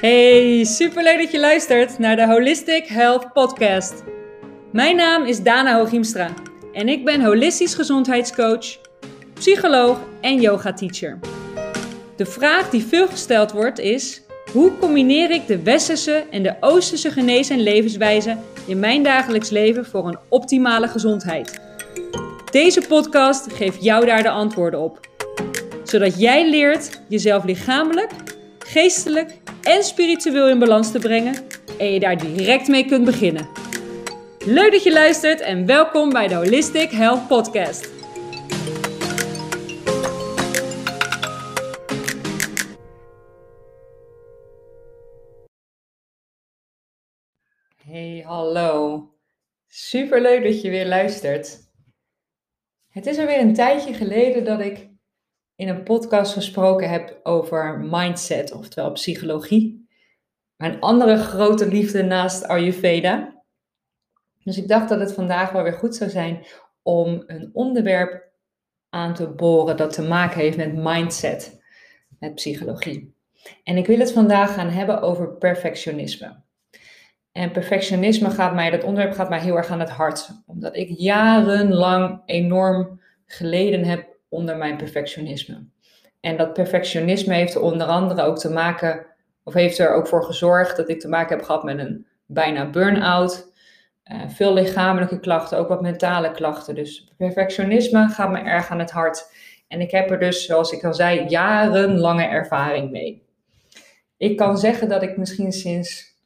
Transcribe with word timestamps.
Hey, 0.00 0.64
superleuk 0.64 1.18
dat 1.18 1.30
je 1.30 1.40
luistert 1.40 1.98
naar 1.98 2.16
de 2.16 2.26
Holistic 2.26 2.86
Health 2.86 3.32
Podcast. 3.32 4.02
Mijn 4.72 4.96
naam 4.96 5.24
is 5.24 5.42
Dana 5.42 5.76
Hooghiemstra 5.76 6.34
en 6.72 6.88
ik 6.88 7.04
ben 7.04 7.24
holistisch 7.24 7.74
gezondheidscoach, 7.74 8.78
psycholoog 9.34 9.98
en 10.20 10.40
yoga 10.40 10.72
teacher. 10.72 11.18
De 12.16 12.26
vraag 12.26 12.70
die 12.70 12.84
veel 12.84 13.06
gesteld 13.06 13.52
wordt 13.52 13.78
is: 13.78 14.22
hoe 14.52 14.78
combineer 14.78 15.30
ik 15.30 15.46
de 15.46 15.62
westerse 15.62 16.24
en 16.30 16.42
de 16.42 16.56
oosterse 16.60 17.10
genees- 17.10 17.50
en 17.50 17.62
levenswijze 17.62 18.36
in 18.66 18.78
mijn 18.78 19.02
dagelijks 19.02 19.50
leven 19.50 19.86
voor 19.86 20.08
een 20.08 20.18
optimale 20.28 20.88
gezondheid? 20.88 21.60
Deze 22.50 22.80
podcast 22.88 23.52
geeft 23.52 23.84
jou 23.84 24.06
daar 24.06 24.22
de 24.22 24.30
antwoorden 24.30 24.80
op, 24.80 25.00
zodat 25.84 26.20
jij 26.20 26.50
leert 26.50 27.00
jezelf 27.08 27.44
lichamelijk, 27.44 28.10
geestelijk 28.58 29.39
en 29.62 29.84
spiritueel 29.84 30.48
in 30.48 30.58
balans 30.58 30.90
te 30.90 30.98
brengen 30.98 31.34
en 31.78 31.92
je 31.92 32.00
daar 32.00 32.18
direct 32.18 32.68
mee 32.68 32.84
kunt 32.84 33.04
beginnen. 33.04 33.48
Leuk 34.44 34.72
dat 34.72 34.82
je 34.82 34.92
luistert 34.92 35.40
en 35.40 35.66
welkom 35.66 36.10
bij 36.10 36.28
de 36.28 36.34
Holistic 36.34 36.90
Health 36.90 37.26
Podcast. 37.28 37.90
Hey, 47.84 48.22
hallo. 48.26 49.04
Super 49.66 50.20
leuk 50.20 50.42
dat 50.42 50.60
je 50.62 50.70
weer 50.70 50.86
luistert. 50.86 51.58
Het 52.90 53.06
is 53.06 53.18
alweer 53.18 53.40
een 53.40 53.54
tijdje 53.54 53.94
geleden 53.94 54.44
dat 54.44 54.60
ik 54.60 54.89
in 55.60 55.68
een 55.68 55.82
podcast 55.82 56.32
gesproken 56.32 56.90
heb 56.90 57.20
over 57.22 57.78
mindset, 57.78 58.52
oftewel 58.52 58.92
psychologie. 58.92 59.88
Mijn 60.56 60.80
andere 60.80 61.16
grote 61.16 61.68
liefde 61.68 62.02
naast 62.02 62.46
Ayurveda. 62.46 63.42
Dus 64.42 64.58
ik 64.58 64.68
dacht 64.68 64.88
dat 64.88 65.00
het 65.00 65.12
vandaag 65.12 65.50
wel 65.50 65.62
weer 65.62 65.72
goed 65.72 65.96
zou 65.96 66.10
zijn 66.10 66.46
om 66.82 67.22
een 67.26 67.50
onderwerp 67.52 68.28
aan 68.88 69.14
te 69.14 69.28
boren 69.28 69.76
dat 69.76 69.92
te 69.92 70.02
maken 70.02 70.40
heeft 70.40 70.56
met 70.56 70.74
mindset, 70.76 71.60
met 72.18 72.34
psychologie. 72.34 73.14
En 73.64 73.76
ik 73.76 73.86
wil 73.86 73.98
het 73.98 74.12
vandaag 74.12 74.54
gaan 74.54 74.68
hebben 74.68 75.02
over 75.02 75.36
perfectionisme. 75.36 76.42
En 77.32 77.50
perfectionisme 77.50 78.30
gaat 78.30 78.54
mij, 78.54 78.70
dat 78.70 78.84
onderwerp 78.84 79.14
gaat 79.14 79.28
mij 79.28 79.40
heel 79.40 79.56
erg 79.56 79.68
aan 79.68 79.80
het 79.80 79.90
hart. 79.90 80.42
Omdat 80.46 80.76
ik 80.76 80.88
jarenlang 80.88 82.22
enorm 82.26 83.00
geleden 83.26 83.84
heb 83.84 84.09
onder 84.30 84.56
mijn 84.56 84.76
perfectionisme. 84.76 85.64
En 86.20 86.36
dat 86.36 86.52
perfectionisme 86.52 87.34
heeft 87.34 87.54
er 87.54 87.60
onder 87.60 87.86
andere 87.86 88.22
ook 88.22 88.38
te 88.38 88.50
maken, 88.50 89.06
of 89.44 89.54
heeft 89.54 89.78
er 89.78 89.94
ook 89.94 90.06
voor 90.06 90.24
gezorgd 90.24 90.76
dat 90.76 90.88
ik 90.88 91.00
te 91.00 91.08
maken 91.08 91.36
heb 91.36 91.44
gehad 91.44 91.62
met 91.64 91.78
een 91.78 92.06
bijna 92.26 92.70
burn-out. 92.70 93.52
Uh, 94.04 94.28
veel 94.28 94.52
lichamelijke 94.52 95.20
klachten, 95.20 95.58
ook 95.58 95.68
wat 95.68 95.82
mentale 95.82 96.30
klachten. 96.30 96.74
Dus 96.74 97.12
perfectionisme 97.16 98.08
gaat 98.08 98.30
me 98.30 98.38
erg 98.38 98.68
aan 98.68 98.78
het 98.78 98.90
hart. 98.90 99.32
En 99.68 99.80
ik 99.80 99.90
heb 99.90 100.10
er 100.10 100.18
dus, 100.18 100.46
zoals 100.46 100.72
ik 100.72 100.84
al 100.84 100.94
zei, 100.94 101.28
jarenlange 101.28 102.24
ervaring 102.24 102.90
mee. 102.90 103.22
Ik 104.16 104.36
kan 104.36 104.58
zeggen 104.58 104.88
dat 104.88 105.02
ik 105.02 105.16
misschien 105.16 105.52
sinds 105.52 106.16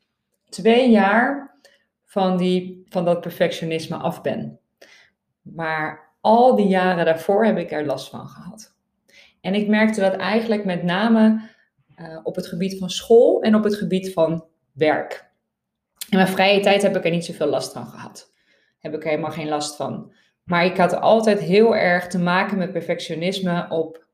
twee 0.49 0.91
jaar 0.91 1.57
van, 2.05 2.37
die, 2.37 2.87
van 2.89 3.05
dat 3.05 3.21
perfectionisme 3.21 3.97
af 3.97 4.23
ben. 4.23 4.59
Maar 5.43 6.04
al 6.25 6.56
die 6.56 6.67
jaren 6.67 7.05
daarvoor 7.05 7.44
heb 7.44 7.58
ik 7.58 7.72
er 7.72 7.86
last 7.86 8.08
van 8.08 8.28
gehad. 8.28 8.75
En 9.41 9.55
ik 9.55 9.69
merkte 9.69 10.00
dat 10.00 10.17
eigenlijk 10.17 10.64
met 10.64 10.83
name 10.83 11.41
uh, 11.97 12.19
op 12.22 12.34
het 12.34 12.47
gebied 12.47 12.78
van 12.78 12.91
school 12.91 13.42
en 13.42 13.55
op 13.55 13.64
het 13.64 13.75
gebied 13.75 14.12
van 14.12 14.45
werk. 14.72 15.30
In 16.11 16.17
mijn 16.17 16.28
vrije 16.28 16.61
tijd 16.61 16.83
heb 16.83 16.97
ik 16.97 17.05
er 17.05 17.11
niet 17.11 17.25
zoveel 17.25 17.47
last 17.47 17.72
van 17.72 17.86
gehad. 17.86 18.33
Heb 18.78 18.95
ik 18.95 19.02
er 19.02 19.08
helemaal 19.08 19.30
geen 19.30 19.48
last 19.48 19.77
van. 19.77 20.12
Maar 20.45 20.64
ik 20.64 20.77
had 20.77 21.01
altijd 21.01 21.40
heel 21.40 21.77
erg 21.77 22.07
te 22.07 22.18
maken 22.18 22.58
met 22.58 22.73
perfectionisme 22.73 23.67
op 23.68 24.05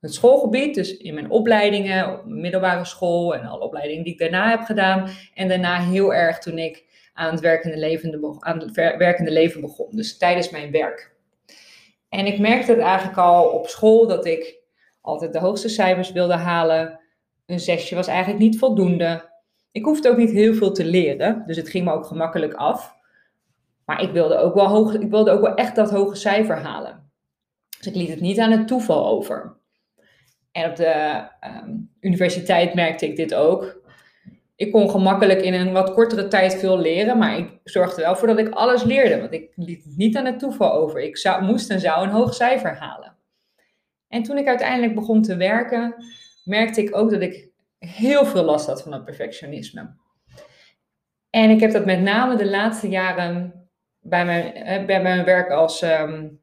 het 0.00 0.14
schoolgebied. 0.14 0.74
Dus 0.74 0.96
in 0.96 1.14
mijn 1.14 1.30
opleidingen, 1.30 2.12
op 2.12 2.24
middelbare 2.24 2.84
school 2.84 3.34
en 3.34 3.46
alle 3.46 3.64
opleidingen 3.64 4.04
die 4.04 4.12
ik 4.12 4.18
daarna 4.18 4.50
heb 4.50 4.60
gedaan. 4.60 5.08
En 5.34 5.48
daarna 5.48 5.80
heel 5.80 6.14
erg 6.14 6.38
toen 6.38 6.58
ik 6.58 6.84
aan 7.12 7.30
het 7.30 7.40
werkende 7.40 7.78
leven, 7.78 8.36
aan 8.38 8.58
het 8.58 8.70
werkende 8.96 9.30
leven 9.30 9.60
begon. 9.60 9.96
Dus 9.96 10.18
tijdens 10.18 10.50
mijn 10.50 10.70
werk. 10.70 11.11
En 12.12 12.26
ik 12.26 12.38
merkte 12.38 12.72
het 12.72 12.80
eigenlijk 12.80 13.18
al 13.18 13.44
op 13.44 13.66
school 13.66 14.06
dat 14.06 14.26
ik 14.26 14.56
altijd 15.00 15.32
de 15.32 15.38
hoogste 15.38 15.68
cijfers 15.68 16.12
wilde 16.12 16.34
halen. 16.34 17.00
Een 17.46 17.60
zesje 17.60 17.94
was 17.94 18.06
eigenlijk 18.06 18.38
niet 18.38 18.58
voldoende. 18.58 19.30
Ik 19.70 19.84
hoefde 19.84 20.10
ook 20.10 20.16
niet 20.16 20.30
heel 20.30 20.54
veel 20.54 20.72
te 20.72 20.84
leren, 20.84 21.42
dus 21.46 21.56
het 21.56 21.68
ging 21.68 21.84
me 21.84 21.92
ook 21.92 22.06
gemakkelijk 22.06 22.54
af. 22.54 22.96
Maar 23.84 24.02
ik 24.02 24.10
wilde 24.10 24.36
ook 24.36 24.54
wel, 24.54 24.68
hoog, 24.68 24.94
ik 24.94 25.10
wilde 25.10 25.30
ook 25.30 25.40
wel 25.40 25.54
echt 25.54 25.76
dat 25.76 25.90
hoge 25.90 26.14
cijfer 26.14 26.56
halen. 26.56 27.10
Dus 27.78 27.86
ik 27.86 27.94
liet 27.94 28.08
het 28.08 28.20
niet 28.20 28.38
aan 28.38 28.50
het 28.50 28.66
toeval 28.66 29.06
over. 29.06 29.56
En 30.50 30.70
op 30.70 30.76
de 30.76 31.28
ehm, 31.40 31.70
universiteit 32.00 32.74
merkte 32.74 33.06
ik 33.06 33.16
dit 33.16 33.34
ook 33.34 33.81
ik 34.62 34.72
kon 34.72 34.90
gemakkelijk 34.90 35.40
in 35.40 35.54
een 35.54 35.72
wat 35.72 35.92
kortere 35.92 36.28
tijd 36.28 36.54
veel 36.54 36.78
leren, 36.78 37.18
maar 37.18 37.38
ik 37.38 37.60
zorgde 37.64 38.02
wel 38.02 38.16
voor 38.16 38.28
dat 38.28 38.38
ik 38.38 38.48
alles 38.48 38.82
leerde, 38.82 39.20
want 39.20 39.32
ik 39.32 39.52
liet 39.56 39.84
het 39.84 39.96
niet 39.96 40.16
aan 40.16 40.24
het 40.24 40.38
toeval 40.38 40.72
over. 40.72 41.00
Ik 41.00 41.16
zou, 41.16 41.44
moest 41.44 41.70
en 41.70 41.80
zou 41.80 42.04
een 42.04 42.12
hoog 42.12 42.34
cijfer 42.34 42.76
halen. 42.76 43.16
En 44.08 44.22
toen 44.22 44.38
ik 44.38 44.46
uiteindelijk 44.46 44.94
begon 44.94 45.22
te 45.22 45.36
werken, 45.36 45.94
merkte 46.44 46.82
ik 46.82 46.96
ook 46.96 47.10
dat 47.10 47.20
ik 47.20 47.48
heel 47.78 48.24
veel 48.24 48.42
last 48.42 48.66
had 48.66 48.82
van 48.82 48.92
het 48.92 49.04
perfectionisme. 49.04 49.94
En 51.30 51.50
ik 51.50 51.60
heb 51.60 51.72
dat 51.72 51.84
met 51.84 52.00
name 52.00 52.36
de 52.36 52.50
laatste 52.50 52.88
jaren 52.88 53.52
bij 54.00 54.24
mijn, 54.24 54.54
eh, 54.54 54.84
bij 54.84 55.02
mijn 55.02 55.24
werk 55.24 55.50
als, 55.50 55.82
um, 55.82 56.40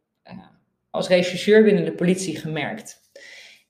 als 0.90 1.07
rechercheur 1.07 1.63
binnen 1.63 1.86
de 1.86 1.96
politie 1.96 2.38
gemerkt. 2.38 2.98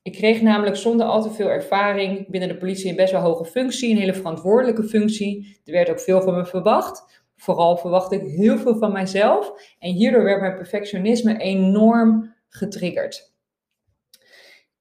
Ik 0.09 0.15
kreeg 0.15 0.41
namelijk 0.41 0.75
zonder 0.75 1.05
al 1.05 1.21
te 1.21 1.31
veel 1.31 1.49
ervaring 1.49 2.27
binnen 2.29 2.49
de 2.49 2.57
politie 2.57 2.89
een 2.89 2.95
best 2.95 3.11
wel 3.11 3.21
hoge 3.21 3.45
functie, 3.45 3.91
een 3.91 3.97
hele 3.97 4.13
verantwoordelijke 4.13 4.83
functie. 4.83 5.61
Er 5.65 5.73
werd 5.73 5.89
ook 5.89 5.99
veel 5.99 6.21
van 6.21 6.35
me 6.35 6.45
verwacht. 6.45 7.23
Vooral 7.35 7.77
verwachtte 7.77 8.15
ik 8.15 8.21
heel 8.21 8.57
veel 8.57 8.77
van 8.77 8.91
mijzelf. 8.91 9.53
En 9.79 9.91
hierdoor 9.91 10.23
werd 10.23 10.41
mijn 10.41 10.55
perfectionisme 10.55 11.37
enorm 11.37 12.35
getriggerd. 12.47 13.33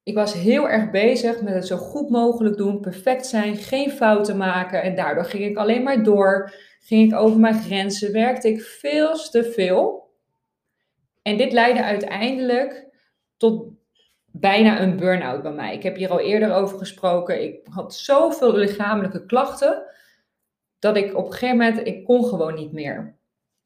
Ik 0.03 0.15
was 0.15 0.33
heel 0.33 0.69
erg 0.69 0.91
bezig 0.91 1.43
met 1.43 1.55
het 1.55 1.67
zo 1.67 1.77
goed 1.77 2.11
mogelijk 2.11 2.57
doen, 2.57 2.81
perfect 2.81 3.27
zijn, 3.27 3.57
geen 3.57 3.91
fouten 3.91 4.37
maken. 4.37 4.83
En 4.83 4.95
daardoor 4.95 5.25
ging 5.25 5.45
ik 5.45 5.57
alleen 5.57 5.83
maar 5.83 6.03
door. 6.03 6.55
Ging 6.81 7.13
ik 7.13 7.19
over 7.19 7.39
mijn 7.39 7.63
grenzen, 7.63 8.13
werkte 8.13 8.49
ik 8.49 8.61
veel 8.61 9.15
te 9.15 9.45
veel. 9.45 10.11
En 11.23 11.37
dit 11.37 11.53
leidde 11.53 11.83
uiteindelijk 11.83 12.87
tot 13.37 13.77
bijna 14.33 14.81
een 14.81 14.97
burn-out 14.97 15.43
bij 15.43 15.53
mij. 15.53 15.75
Ik 15.75 15.83
heb 15.83 15.97
hier 15.97 16.11
al 16.11 16.21
eerder 16.21 16.55
over 16.55 16.79
gesproken. 16.79 17.43
Ik 17.43 17.61
had 17.71 17.95
zoveel 17.95 18.55
lichamelijke 18.55 19.27
klachten 19.27 19.83
dat 20.79 20.97
ik 20.97 21.17
op 21.17 21.27
een 21.27 21.33
gegeven 21.33 21.57
moment, 21.57 21.87
ik 21.87 22.05
kon 22.05 22.25
gewoon 22.25 22.55
niet 22.55 22.73
meer. 22.73 23.17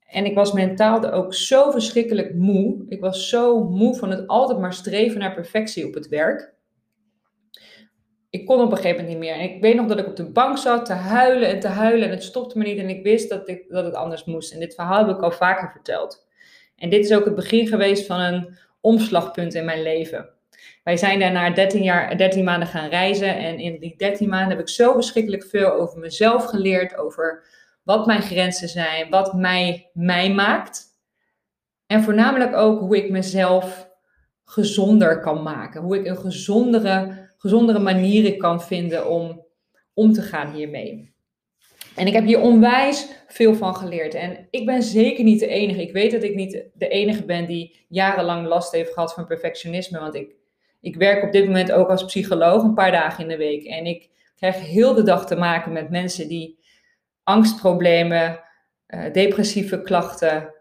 En 0.07 0.25
ik 0.25 0.35
was 0.35 0.53
mentaal 0.53 1.11
ook 1.11 1.35
zo 1.35 1.71
verschrikkelijk 1.71 2.35
moe. 2.35 2.85
Ik 2.89 3.01
was 3.01 3.29
zo 3.29 3.65
moe 3.65 3.97
van 3.97 4.11
het 4.11 4.27
altijd 4.27 4.59
maar 4.59 4.73
streven 4.73 5.19
naar 5.19 5.35
perfectie 5.35 5.87
op 5.87 5.95
het 5.95 6.09
werk. 6.09 6.55
Ik 8.31 8.47
kon 8.47 8.61
op 8.61 8.71
een 8.71 8.77
gegeven 8.77 8.97
moment 8.97 9.09
niet 9.09 9.29
meer. 9.29 9.41
En 9.41 9.55
ik 9.55 9.63
weet 9.63 9.75
nog 9.75 9.87
dat 9.87 9.99
ik 9.99 10.07
op 10.07 10.17
de 10.17 10.31
bank 10.31 10.59
zat 10.59 10.85
te 10.85 10.93
huilen 10.93 11.49
en 11.49 11.61
te 11.61 11.69
huilen. 11.69 12.07
En 12.07 12.15
het 12.15 12.23
stopte 12.23 12.59
me 12.59 12.65
niet. 12.65 12.79
En 12.79 12.89
ik 12.89 13.03
wist 13.03 13.29
dat, 13.29 13.49
ik, 13.49 13.65
dat 13.69 13.85
het 13.85 13.95
anders 13.95 14.25
moest. 14.25 14.53
En 14.53 14.61
dit 14.61 14.75
verhaal 14.75 15.07
heb 15.07 15.17
ik 15.17 15.23
al 15.23 15.31
vaker 15.31 15.71
verteld. 15.71 16.27
En 16.77 16.91
dit 16.91 17.05
is 17.05 17.15
ook 17.15 17.25
het 17.25 17.35
begin 17.35 17.67
geweest 17.67 18.07
van 18.07 18.21
een 18.21 18.57
omslagpunt 18.81 19.55
in 19.55 19.65
mijn 19.65 19.83
leven. 19.83 20.29
Wij 20.85 20.97
zijn 20.97 21.19
daarna 21.19 21.51
13, 21.51 21.83
jaar, 21.83 22.17
13 22.17 22.45
maanden 22.45 22.69
gaan 22.69 22.89
reizen. 22.89 23.37
En 23.37 23.59
in 23.59 23.79
die 23.79 23.95
13 23.97 24.29
maanden 24.29 24.51
heb 24.51 24.61
ik 24.61 24.69
zo 24.69 24.93
verschrikkelijk 24.93 25.45
veel 25.45 25.73
over 25.73 25.99
mezelf 25.99 26.45
geleerd. 26.45 26.97
Over 26.97 27.45
wat 27.83 28.07
mijn 28.07 28.23
grenzen 28.23 28.69
zijn, 28.69 29.11
wat 29.11 29.35
mij 29.35 29.91
mij 29.93 30.33
maakt. 30.33 30.85
En 31.87 32.03
voornamelijk 32.03 32.57
ook 32.57 32.81
hoe 32.81 32.97
ik 32.97 33.11
mezelf 33.11 33.91
gezonder 34.45 35.21
kan 35.21 35.43
maken. 35.43 35.83
Hoe 35.83 35.99
ik 35.99 36.07
een 36.07 36.17
gezondere, 36.17 37.29
gezondere 37.39 37.79
manieren 37.79 38.39
kan 38.39 38.63
vinden 38.63 39.09
om 39.09 39.43
om 39.95 40.13
te 40.13 40.23
gaan 40.23 40.53
hiermee. 40.53 41.15
En 41.95 42.07
ik 42.07 42.13
heb 42.13 42.25
hier 42.25 42.41
onwijs 42.41 43.09
veel 43.29 43.55
van 43.55 43.77
geleerd. 43.77 44.15
En 44.15 44.47
ik 44.51 44.67
ben 44.67 44.83
zeker 44.83 45.25
niet 45.25 45.41
de 45.41 45.47
enige. 45.47 45.83
Ik 45.83 45.93
weet 45.93 46.11
dat 46.11 46.23
ik 46.23 46.35
niet 46.35 46.65
de 46.75 46.89
enige 46.89 47.25
ben 47.25 47.47
die 47.47 47.85
jarenlang 47.89 48.47
last 48.47 48.73
heeft 48.73 48.93
gehad 48.93 49.15
van 49.15 49.27
perfectionisme. 49.27 49.99
Want 49.99 50.15
ik 50.15 50.35
ik 50.83 50.97
werk 50.97 51.23
op 51.23 51.33
dit 51.33 51.47
moment 51.47 51.73
ook 51.73 51.89
als 51.89 52.05
psycholoog 52.05 52.63
een 52.63 52.75
paar 52.75 52.93
dagen 52.93 53.23
in 53.23 53.29
de 53.29 53.37
week. 53.37 53.65
En 53.65 53.87
ik 53.87 54.11
krijg 54.37 54.61
heel 54.61 54.95
de 54.95 55.03
dag 55.03 55.27
te 55.27 55.37
maken 55.37 55.73
met 55.73 55.91
mensen 55.91 56.29
die 56.29 56.59
angstproblemen, 57.23 58.41
uh, 58.89 59.13
depressieve 59.13 59.83
klachten, 59.83 60.55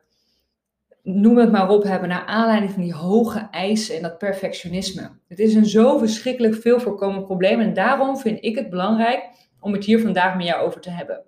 noem 1.04 1.38
het 1.38 1.52
maar 1.52 1.70
op, 1.70 1.84
hebben 1.84 2.10
naar 2.10 2.26
aanleiding 2.26 2.72
van 2.72 2.82
die 2.82 2.94
hoge 2.94 3.48
eisen 3.52 3.96
en 3.96 4.02
dat 4.02 4.18
perfectionisme. 4.18 5.10
Het 5.28 5.40
is 5.40 5.54
een 5.54 5.66
zo 5.66 5.98
verschrikkelijk 5.98 6.56
veel 6.56 6.80
voorkomend 6.80 7.26
probleem. 7.26 7.60
En 7.60 7.74
daarom 7.74 8.18
vind 8.18 8.44
ik 8.44 8.56
het 8.56 8.70
belangrijk 8.70 9.24
om 9.60 9.74
het 9.74 9.86
hier 9.86 10.00
vandaag 10.00 10.38
met 10.38 10.46
jou 10.46 10.66
over 10.66 10.82
te 10.82 10.90
hebben. 10.90 11.24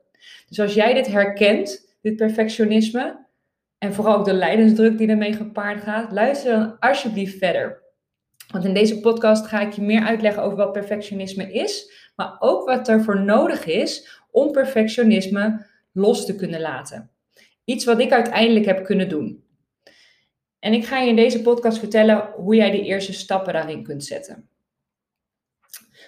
Dus 0.48 0.60
als 0.60 0.74
jij 0.74 0.94
dit 0.94 1.08
herkent, 1.08 1.96
dit 2.02 2.16
perfectionisme, 2.16 3.26
en 3.78 3.94
vooral 3.94 4.18
ook 4.18 4.26
de 4.26 4.34
lijdensdruk 4.34 4.98
die 4.98 5.08
ermee 5.08 5.34
gepaard 5.34 5.82
gaat, 5.82 6.12
luister 6.12 6.52
dan 6.52 6.80
alsjeblieft 6.80 7.38
verder. 7.38 7.83
Want 8.52 8.66
in 8.66 8.74
deze 8.74 9.00
podcast 9.00 9.48
ga 9.48 9.62
ik 9.62 9.74
je 9.74 9.82
meer 9.82 10.02
uitleggen 10.02 10.44
over 10.44 10.58
wat 10.58 10.72
perfectionisme 10.72 11.52
is, 11.52 11.92
maar 12.16 12.36
ook 12.40 12.66
wat 12.66 12.88
er 12.88 13.04
voor 13.04 13.22
nodig 13.22 13.66
is 13.66 14.22
om 14.32 14.52
perfectionisme 14.52 15.66
los 15.92 16.26
te 16.26 16.36
kunnen 16.36 16.62
laten. 16.62 17.12
Iets 17.64 17.86
wat 17.86 18.00
ik 18.00 18.12
uiteindelijk 18.12 18.66
heb 18.66 18.84
kunnen 18.84 19.10
doen. 19.10 19.44
En 20.60 20.74
ik 20.74 20.86
ga 20.86 21.00
je 21.00 21.10
in 21.10 21.16
deze 21.16 21.42
podcast 21.42 21.78
vertellen 21.78 22.32
hoe 22.36 22.56
jij 22.56 22.72
de 22.72 22.84
eerste 22.84 23.14
stappen 23.14 23.54
daarin 23.54 23.84
kunt 23.84 24.04
zetten. 24.04 24.50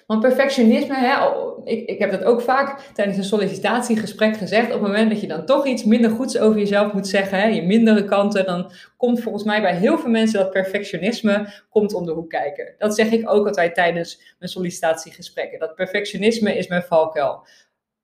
Want 0.06 0.22
perfectionisme, 0.22 0.96
hè, 0.96 1.16
ik, 1.63 1.90
ik 1.90 2.00
heb 2.00 2.12
dat 2.12 2.24
ook 2.24 2.42
vaak 2.42 2.81
tijdens 2.81 3.18
een 3.18 3.24
sollicitatiegesprek 3.24 4.38
gezegd. 4.38 4.66
Op 4.66 4.72
het 4.72 4.81
moment 4.81 5.10
dat 5.10 5.22
je 5.22 5.28
dan 5.28 5.46
toch 5.46 5.66
iets 5.66 5.84
minder 5.84 6.12
goeds 6.12 6.38
over 6.38 6.60
jezelf 6.60 6.94
moet 6.94 7.07
zeggen, 7.07 7.40
hè, 7.40 7.48
je 7.48 7.62
mindere 7.62 8.06
kanten, 8.06 8.46
dan 8.46 8.72
komt 8.98 9.22
volgens 9.22 9.44
mij 9.44 9.62
bij 9.62 9.75
heel 9.75 9.98
veel 9.98 10.10
mensen 10.10 10.40
dat 10.40 10.52
perfectionisme 10.52 11.54
komt 11.69 11.94
om 11.94 12.06
de 12.06 12.12
hoek 12.12 12.30
kijken. 12.30 12.75
Dat 12.78 12.96
zeg 12.96 13.12
ik 13.12 13.30
ook 13.30 13.48
altijd 13.48 13.75
tijdens 13.75 14.36
mijn 14.40 14.52
sollicitatiegesprekken. 14.52 15.60
Dat 15.60 15.75
perfectionisme 15.75 16.58
is 16.58 16.68
mijn 16.68 16.84
valkuil. 16.84 17.48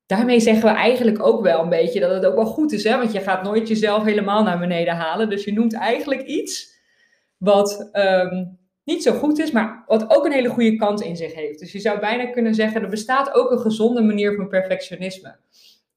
Daarmee 0.06 0.39
zeggen 0.39 0.63
we 0.63 0.75
eigenlijk 0.75 1.25
ook 1.25 1.42
wel 1.42 1.62
een 1.62 1.69
beetje 1.69 2.00
dat 2.00 2.12
het 2.12 2.25
ook 2.25 2.36
wel 2.36 2.45
goed 2.45 2.71
is, 2.71 2.83
hè? 2.83 2.97
want 2.97 3.12
je 3.12 3.19
gaat 3.19 3.44
nooit 3.44 3.68
jezelf 3.68 4.04
helemaal 4.04 4.44
naar 4.44 4.59
beneden 4.59 4.95
halen. 4.95 5.30
Dus 5.30 5.44
je 5.44 5.54
noemt 5.54 5.74
eigenlijk 5.74 6.21
iets 6.21 6.80
wat 7.38 7.89
ehm, 7.92 8.44
niet 8.83 9.04
zo 9.04 9.13
goed 9.13 9.39
is, 9.39 9.51
maar 9.51 9.83
wat 9.88 10.10
ook 10.10 10.25
een 10.25 10.31
hele 10.31 10.50
goede 10.50 10.75
kant 10.75 11.01
in 11.01 11.16
zich 11.18 11.33
heeft. 11.33 11.60
Dus 11.60 11.72
je 11.72 11.80
zou 11.80 12.00
bijna 12.00 12.25
kunnen 12.25 12.56
zeggen, 12.56 12.81
er 12.81 12.89
bestaat 12.89 13.33
ook 13.33 13.51
een 13.51 13.60
gezonde 13.60 14.01
manier 14.01 14.36
van 14.36 14.48
perfectionisme. 14.48 15.38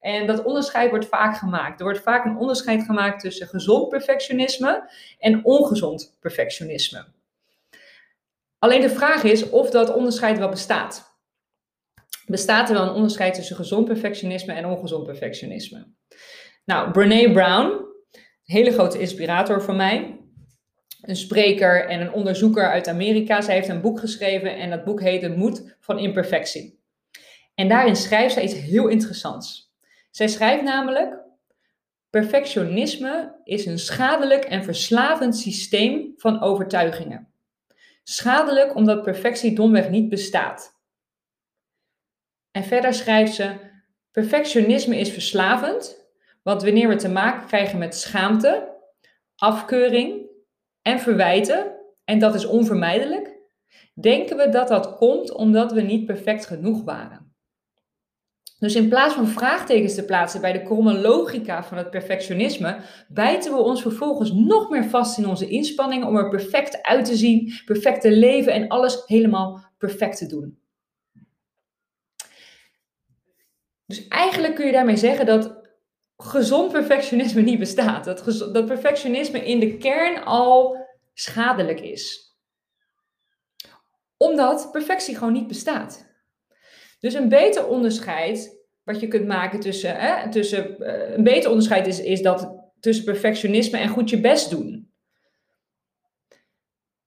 En 0.01 0.27
dat 0.27 0.45
onderscheid 0.45 0.91
wordt 0.91 1.07
vaak 1.07 1.37
gemaakt. 1.37 1.79
Er 1.79 1.85
wordt 1.85 2.03
vaak 2.03 2.25
een 2.25 2.37
onderscheid 2.37 2.83
gemaakt 2.83 3.21
tussen 3.21 3.47
gezond 3.47 3.89
perfectionisme 3.89 4.91
en 5.19 5.45
ongezond 5.45 6.17
perfectionisme. 6.21 7.07
Alleen 8.59 8.81
de 8.81 8.91
vraag 8.91 9.23
is 9.23 9.51
of 9.51 9.71
dat 9.71 9.95
onderscheid 9.95 10.39
wel 10.39 10.49
bestaat. 10.49 11.19
Bestaat 12.27 12.69
er 12.69 12.75
wel 12.75 12.83
een 12.83 12.95
onderscheid 12.95 13.35
tussen 13.35 13.57
gezond 13.57 13.85
perfectionisme 13.85 14.53
en 14.53 14.67
ongezond 14.67 15.05
perfectionisme? 15.05 15.87
Nou, 16.65 16.91
Brene 16.91 17.33
Brown, 17.33 17.67
een 18.11 18.21
hele 18.45 18.73
grote 18.73 18.99
inspirator 18.99 19.63
voor 19.63 19.75
mij, 19.75 20.24
een 21.09 21.17
spreker 21.17 21.89
en 21.89 22.01
een 22.01 22.12
onderzoeker 22.12 22.71
uit 22.71 22.89
Amerika. 22.89 23.41
Zij 23.41 23.55
heeft 23.55 23.69
een 23.69 23.81
boek 23.81 24.01
geschreven 24.01 24.56
en 24.56 24.71
dat 24.71 24.85
boek 24.85 25.01
heet 25.01 25.21
De 25.21 25.29
Moed 25.29 25.77
van 25.81 25.99
Imperfectie. 25.99 26.83
En 27.55 27.69
daarin 27.69 27.97
schrijft 27.97 28.35
zij 28.35 28.43
iets 28.43 28.55
heel 28.55 28.89
interessants. 28.89 29.73
Zij 30.11 30.29
schrijft 30.29 30.62
namelijk: 30.62 31.19
Perfectionisme 32.11 33.41
is 33.45 33.67
een 33.67 33.79
schadelijk 33.79 34.45
en 34.45 34.65
verslavend 34.65 35.37
systeem 35.37 36.15
van 36.17 36.41
overtuigingen. 36.41 37.29
Schadelijk 38.03 38.75
omdat 38.75 39.03
perfectie 39.03 39.55
domweg 39.55 39.91
niet 39.91 40.09
bestaat. 40.09 40.79
En 42.50 42.65
verder 42.65 42.95
schrijft 42.95 43.35
ze: 43.35 43.55
Perfectionisme 44.11 44.97
is 44.97 45.11
verslavend, 45.11 46.07
want 46.43 46.62
wanneer 46.62 46.89
we 46.89 46.97
te 46.97 47.09
maken 47.09 47.47
krijgen 47.47 47.79
met 47.79 47.95
schaamte, 47.95 48.73
afkeuring, 49.37 50.24
en 50.85 51.01
verwijten, 51.01 51.73
en 52.05 52.19
dat 52.19 52.35
is 52.35 52.47
onvermijdelijk, 52.47 53.37
denken 54.01 54.37
we 54.37 54.49
dat 54.49 54.69
dat 54.69 54.97
komt 54.97 55.33
omdat 55.33 55.73
we 55.73 55.81
niet 55.81 56.07
perfect 56.07 56.47
genoeg 56.47 56.85
waren. 56.85 57.33
Dus 58.59 58.75
in 58.75 58.89
plaats 58.89 59.15
van 59.15 59.27
vraagtekens 59.27 59.95
te 59.95 60.05
plaatsen 60.05 60.41
bij 60.41 60.53
de 60.53 60.63
kromme 60.63 60.99
logica 60.99 61.65
van 61.65 61.79
het 61.79 61.91
perfectionisme, 61.91 62.81
bijten 63.09 63.53
we 63.53 63.59
ons 63.59 63.83
vervolgens 63.83 64.33
nog 64.33 64.71
meer 64.71 64.85
vast 64.85 65.19
in 65.19 65.29
onze 65.29 65.49
inspanningen 65.49 66.07
om 66.07 66.17
er 66.17 66.29
perfect 66.29 66.83
uit 66.83 67.05
te 67.05 67.17
zien, 67.17 67.53
perfect 67.65 68.01
te 68.01 68.11
leven 68.11 68.53
en 68.53 68.69
alles 68.69 69.03
helemaal 69.07 69.65
perfect 69.79 70.19
te 70.19 70.27
doen. 70.27 70.59
Dus 73.87 74.09
eigenlijk 74.09 74.55
kun 74.55 74.67
je 74.67 74.73
daarmee 74.73 74.97
zeggen 74.97 75.27
dat 75.27 75.63
gezond 76.16 76.72
perfectionisme 76.72 77.43
niet 77.43 77.58
bestaat. 77.58 78.05
Dat, 78.05 78.49
dat 78.52 78.66
perfectionisme 78.66 79.44
in 79.44 79.61
de 79.61 79.76
kern 79.76 80.25
al 80.25 80.76
schadelijk 81.14 81.81
is. 81.81 82.32
Omdat 84.16 84.69
perfectie 84.72 85.16
gewoon 85.16 85.32
niet 85.32 85.46
bestaat. 85.46 86.12
Dus 87.00 87.14
een 87.14 87.28
beter 87.28 87.66
onderscheid 87.66 88.62
wat 88.84 89.00
je 89.00 89.08
kunt 89.08 89.26
maken 89.26 89.61
tussen, 89.61 89.96
hè, 89.96 90.31
tussen 90.31 90.76
uh, 90.78 91.14
een 91.14 91.25
beter 91.25 91.50
onderscheid 91.50 91.87
is, 91.87 92.00
is 92.00 92.22
dat 92.22 92.55
tussen 92.81 93.05
perfectionisme 93.05 93.78
en 93.78 93.88
goed 93.88 94.11
je 94.11 94.20
best 94.20 94.50
doen. 94.50 94.93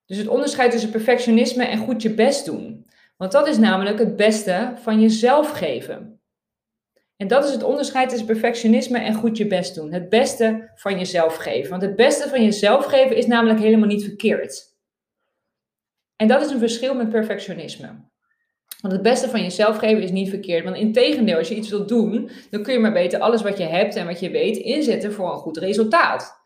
Dus 0.05 0.17
het 0.17 0.27
onderscheid 0.27 0.71
tussen 0.71 0.91
perfectionisme 0.91 1.63
en 1.65 1.77
goed 1.77 2.01
je 2.01 2.13
best 2.13 2.45
doen. 2.45 2.85
Want 3.17 3.31
dat 3.31 3.47
is 3.47 3.57
namelijk 3.57 3.99
het 3.99 4.15
beste 4.15 4.73
van 4.75 5.01
jezelf 5.01 5.51
geven. 5.51 6.16
En 7.17 7.27
dat 7.27 7.45
is 7.45 7.51
het 7.51 7.63
onderscheid 7.63 8.09
tussen 8.09 8.27
perfectionisme 8.27 8.99
en 8.99 9.13
goed 9.13 9.37
je 9.37 9.47
best 9.47 9.75
doen. 9.75 9.93
Het 9.93 10.09
beste 10.09 10.71
van 10.75 10.97
jezelf 10.97 11.35
geven. 11.35 11.69
Want 11.69 11.81
het 11.81 11.95
beste 11.95 12.29
van 12.29 12.43
jezelf 12.43 12.85
geven 12.85 13.15
is 13.15 13.25
namelijk 13.25 13.59
helemaal 13.59 13.87
niet 13.87 14.03
verkeerd. 14.03 14.75
En 16.15 16.27
dat 16.27 16.41
is 16.41 16.51
een 16.51 16.59
verschil 16.59 16.95
met 16.95 17.09
perfectionisme. 17.09 17.87
Want 18.81 18.93
het 18.93 19.01
beste 19.01 19.29
van 19.29 19.41
jezelf 19.41 19.77
geven 19.77 20.03
is 20.03 20.11
niet 20.11 20.29
verkeerd. 20.29 20.63
Want 20.63 20.75
in 20.75 20.93
tegendeel, 20.93 21.37
als 21.37 21.47
je 21.47 21.55
iets 21.55 21.69
wilt 21.69 21.87
doen, 21.87 22.29
dan 22.49 22.63
kun 22.63 22.73
je 22.73 22.79
maar 22.79 22.93
beter 22.93 23.19
alles 23.19 23.41
wat 23.41 23.57
je 23.57 23.63
hebt 23.63 23.95
en 23.95 24.05
wat 24.05 24.19
je 24.19 24.29
weet 24.29 24.57
inzetten 24.57 25.13
voor 25.13 25.31
een 25.31 25.37
goed 25.37 25.57
resultaat. 25.57 26.45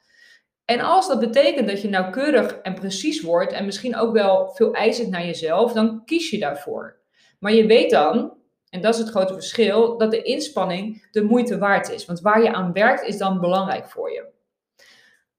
En 0.65 0.79
als 0.79 1.07
dat 1.07 1.19
betekent 1.19 1.68
dat 1.68 1.81
je 1.81 1.89
nauwkeurig 1.89 2.57
en 2.57 2.73
precies 2.73 3.21
wordt 3.21 3.51
en 3.51 3.65
misschien 3.65 3.95
ook 3.95 4.13
wel 4.13 4.50
veel 4.53 4.73
eisend 4.73 5.09
naar 5.09 5.25
jezelf, 5.25 5.73
dan 5.73 6.06
kies 6.06 6.29
je 6.29 6.39
daarvoor. 6.39 7.00
Maar 7.39 7.53
je 7.53 7.65
weet 7.65 7.89
dan 7.89 8.40
en 8.71 8.81
dat 8.81 8.94
is 8.94 9.00
het 9.00 9.09
grote 9.09 9.33
verschil, 9.33 9.97
dat 9.97 10.12
de 10.12 10.21
inspanning 10.21 11.07
de 11.12 11.23
moeite 11.23 11.57
waard 11.57 11.89
is. 11.89 12.06
Want 12.06 12.21
waar 12.21 12.44
je 12.44 12.53
aan 12.53 12.73
werkt 12.73 13.03
is 13.03 13.18
dan 13.18 13.39
belangrijk 13.39 13.89
voor 13.89 14.12
je. 14.12 14.29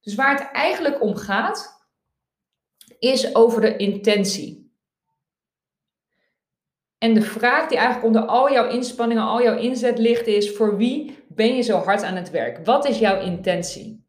Dus 0.00 0.14
waar 0.14 0.38
het 0.38 0.50
eigenlijk 0.52 1.02
om 1.02 1.17
gaat, 1.17 1.87
is 2.99 3.34
over 3.34 3.61
de 3.61 3.76
intentie. 3.76 4.73
En 6.99 7.14
de 7.14 7.23
vraag 7.23 7.69
die 7.69 7.79
eigenlijk 7.79 8.06
onder 8.06 8.26
al 8.26 8.52
jouw 8.52 8.69
inspanningen, 8.69 9.23
al 9.23 9.43
jouw 9.43 9.58
inzet 9.58 9.99
ligt, 9.99 10.26
is: 10.26 10.56
voor 10.56 10.77
wie 10.77 11.24
ben 11.29 11.56
je 11.56 11.62
zo 11.62 11.79
hard 11.79 12.03
aan 12.03 12.17
het 12.17 12.31
werk? 12.31 12.67
Wat 12.67 12.84
is 12.84 12.98
jouw 12.98 13.20
intentie? 13.20 14.06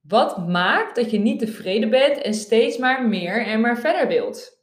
Wat 0.00 0.48
maakt 0.48 0.96
dat 0.96 1.10
je 1.10 1.18
niet 1.18 1.38
tevreden 1.38 1.90
bent 1.90 2.18
en 2.18 2.34
steeds 2.34 2.78
maar 2.78 3.08
meer 3.08 3.46
en 3.46 3.60
maar 3.60 3.78
verder 3.78 4.08
wilt? 4.08 4.57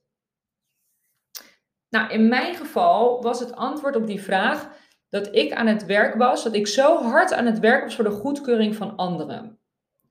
Nou, 1.95 2.09
in 2.09 2.27
mijn 2.27 2.55
geval 2.55 3.21
was 3.21 3.39
het 3.39 3.55
antwoord 3.55 3.95
op 3.95 4.07
die 4.07 4.21
vraag 4.21 4.69
dat 5.09 5.35
ik 5.35 5.53
aan 5.53 5.67
het 5.67 5.85
werk 5.85 6.15
was, 6.15 6.43
dat 6.43 6.55
ik 6.55 6.67
zo 6.67 7.01
hard 7.01 7.33
aan 7.33 7.45
het 7.45 7.59
werk 7.59 7.83
was 7.83 7.95
voor 7.95 8.03
de 8.03 8.09
goedkeuring 8.09 8.75
van 8.75 8.95
anderen. 8.95 9.59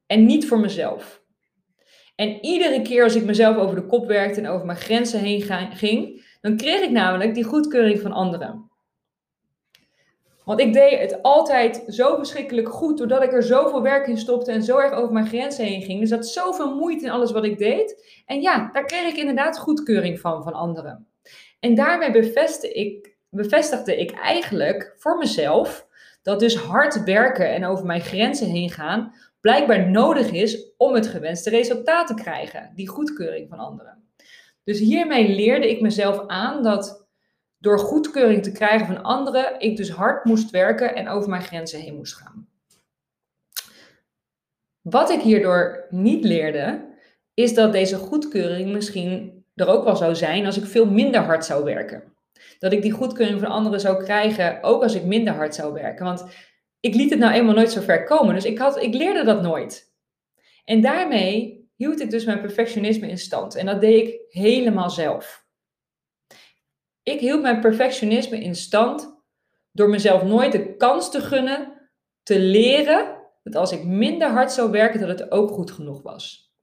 En 0.07 0.26
niet 0.26 0.49
voor 0.49 0.61
mezelf. 0.61 1.23
En 2.14 2.45
iedere 2.45 2.83
keer 2.83 3.03
als 3.03 3.14
ik 3.14 3.25
mezelf 3.25 3.57
over 3.57 3.76
de 3.76 3.87
kop 3.87 4.07
werkte 4.07 4.41
en 4.41 4.49
over 4.49 4.67
mijn 4.67 4.79
grenzen 4.79 5.21
heen 5.21 5.43
ging, 5.73 6.25
dan 6.41 6.57
kreeg 6.57 6.81
ik 6.81 6.91
namelijk 6.91 7.35
die 7.35 7.45
goedkeuring 7.45 8.00
van 8.00 8.12
anderen. 8.12 8.71
Want 10.45 10.61
ik 10.61 10.73
deed 10.73 11.00
het 11.00 11.23
altijd 11.23 11.85
zo 11.88 12.17
verschrikkelijk 12.17 12.69
goed, 12.69 12.99
doordat 12.99 13.23
ik 13.23 13.33
er 13.33 13.43
zoveel 13.43 13.83
werk 13.83 14.07
in 14.07 14.19
stopte 14.19 14.53
en 14.53 14.62
zo 14.62 14.79
erg 14.79 14.93
over 14.93 15.12
mijn 15.12 15.26
grenzen 15.26 15.64
heen 15.64 15.83
ging. 15.83 16.00
Dus 16.00 16.11
dat 16.11 16.26
zoveel 16.26 16.75
moeite 16.75 17.05
in 17.05 17.11
alles 17.11 17.33
wat 17.33 17.45
ik 17.45 17.59
deed. 17.59 18.23
En 18.26 18.41
ja, 18.41 18.71
daar 18.73 18.85
kreeg 18.85 19.09
ik 19.09 19.17
inderdaad 19.17 19.59
goedkeuring 19.59 20.21
van 20.21 20.43
van 20.43 20.53
anderen. 20.53 21.09
En 21.64 21.75
daarmee 21.75 22.11
bevestigde 22.11 22.73
ik, 22.73 23.16
bevestigde 23.30 23.97
ik 23.97 24.11
eigenlijk 24.11 24.94
voor 24.99 25.18
mezelf 25.18 25.87
dat 26.23 26.40
dus 26.40 26.56
hard 26.56 27.04
werken 27.04 27.54
en 27.54 27.64
over 27.64 27.87
mijn 27.87 28.00
grenzen 28.00 28.47
heen 28.47 28.71
gaan 28.71 29.14
blijkbaar 29.40 29.90
nodig 29.90 30.30
is 30.30 30.73
om 30.76 30.94
het 30.94 31.06
gewenste 31.06 31.50
resultaat 31.50 32.06
te 32.06 32.14
krijgen, 32.14 32.73
die 32.75 32.88
goedkeuring 32.88 33.49
van 33.49 33.59
anderen. 33.59 34.09
Dus 34.64 34.78
hiermee 34.78 35.28
leerde 35.28 35.71
ik 35.71 35.80
mezelf 35.80 36.26
aan 36.26 36.62
dat 36.62 37.06
door 37.59 37.78
goedkeuring 37.78 38.42
te 38.42 38.52
krijgen 38.52 38.87
van 38.87 39.02
anderen, 39.02 39.61
ik 39.61 39.76
dus 39.76 39.90
hard 39.90 40.25
moest 40.25 40.50
werken 40.50 40.94
en 40.94 41.09
over 41.09 41.30
mijn 41.30 41.42
grenzen 41.42 41.80
heen 41.80 41.97
moest 41.97 42.14
gaan. 42.14 42.49
Wat 44.80 45.11
ik 45.11 45.21
hierdoor 45.21 45.87
niet 45.88 46.25
leerde, 46.25 46.94
is 47.35 47.54
dat 47.54 47.73
deze 47.73 47.97
goedkeuring 47.97 48.73
misschien 48.73 49.34
er 49.54 49.68
ook 49.68 49.84
wel 49.84 49.96
zou 49.96 50.14
zijn 50.14 50.46
als 50.46 50.56
ik 50.56 50.64
veel 50.64 50.87
minder 50.87 51.20
hard 51.20 51.44
zou 51.44 51.64
werken. 51.64 52.12
Dat 52.58 52.73
ik 52.73 52.82
die 52.82 52.92
goedkeuring 52.92 53.40
van 53.40 53.50
anderen 53.50 53.80
zou 53.80 54.04
krijgen, 54.04 54.62
ook 54.62 54.82
als 54.82 54.94
ik 54.94 55.04
minder 55.04 55.34
hard 55.34 55.54
zou 55.54 55.73
werken. 55.73 56.04
Want 56.04 56.25
ik 56.80 56.94
liet 56.94 57.11
het 57.11 57.18
nou 57.18 57.32
eenmaal 57.32 57.54
nooit 57.54 57.70
zo 57.70 57.80
ver 57.80 58.04
komen. 58.04 58.34
Dus 58.34 58.44
ik, 58.44 58.58
had, 58.58 58.82
ik 58.82 58.94
leerde 58.94 59.25
dat 59.25 59.42
nooit. 59.42 59.92
En 60.64 60.80
daarmee 60.80 61.68
hield 61.76 62.00
ik 62.00 62.11
dus 62.11 62.25
mijn 62.25 62.40
perfectionisme 62.40 63.08
in 63.08 63.18
stand. 63.18 63.54
En 63.54 63.66
dat 63.66 63.80
deed 63.80 64.08
ik 64.08 64.20
helemaal 64.28 64.90
zelf. 64.90 65.46
Ik 67.02 67.20
hield 67.20 67.42
mijn 67.42 67.61
perfectionisme 67.61 68.40
in 68.40 68.54
stand 68.54 69.23
door 69.73 69.88
mezelf 69.88 70.23
nooit 70.23 70.52
de 70.52 70.76
kans 70.76 71.11
te 71.11 71.20
gunnen 71.20 71.88
te 72.23 72.38
leren 72.38 73.23
dat 73.42 73.56
als 73.56 73.73
ik 73.73 73.84
minder 73.84 74.28
hard 74.28 74.52
zou 74.52 74.70
werken, 74.70 75.00
dat 75.00 75.18
het 75.18 75.30
ook 75.30 75.50
goed 75.50 75.70
genoeg 75.70 76.02
was. 76.02 76.53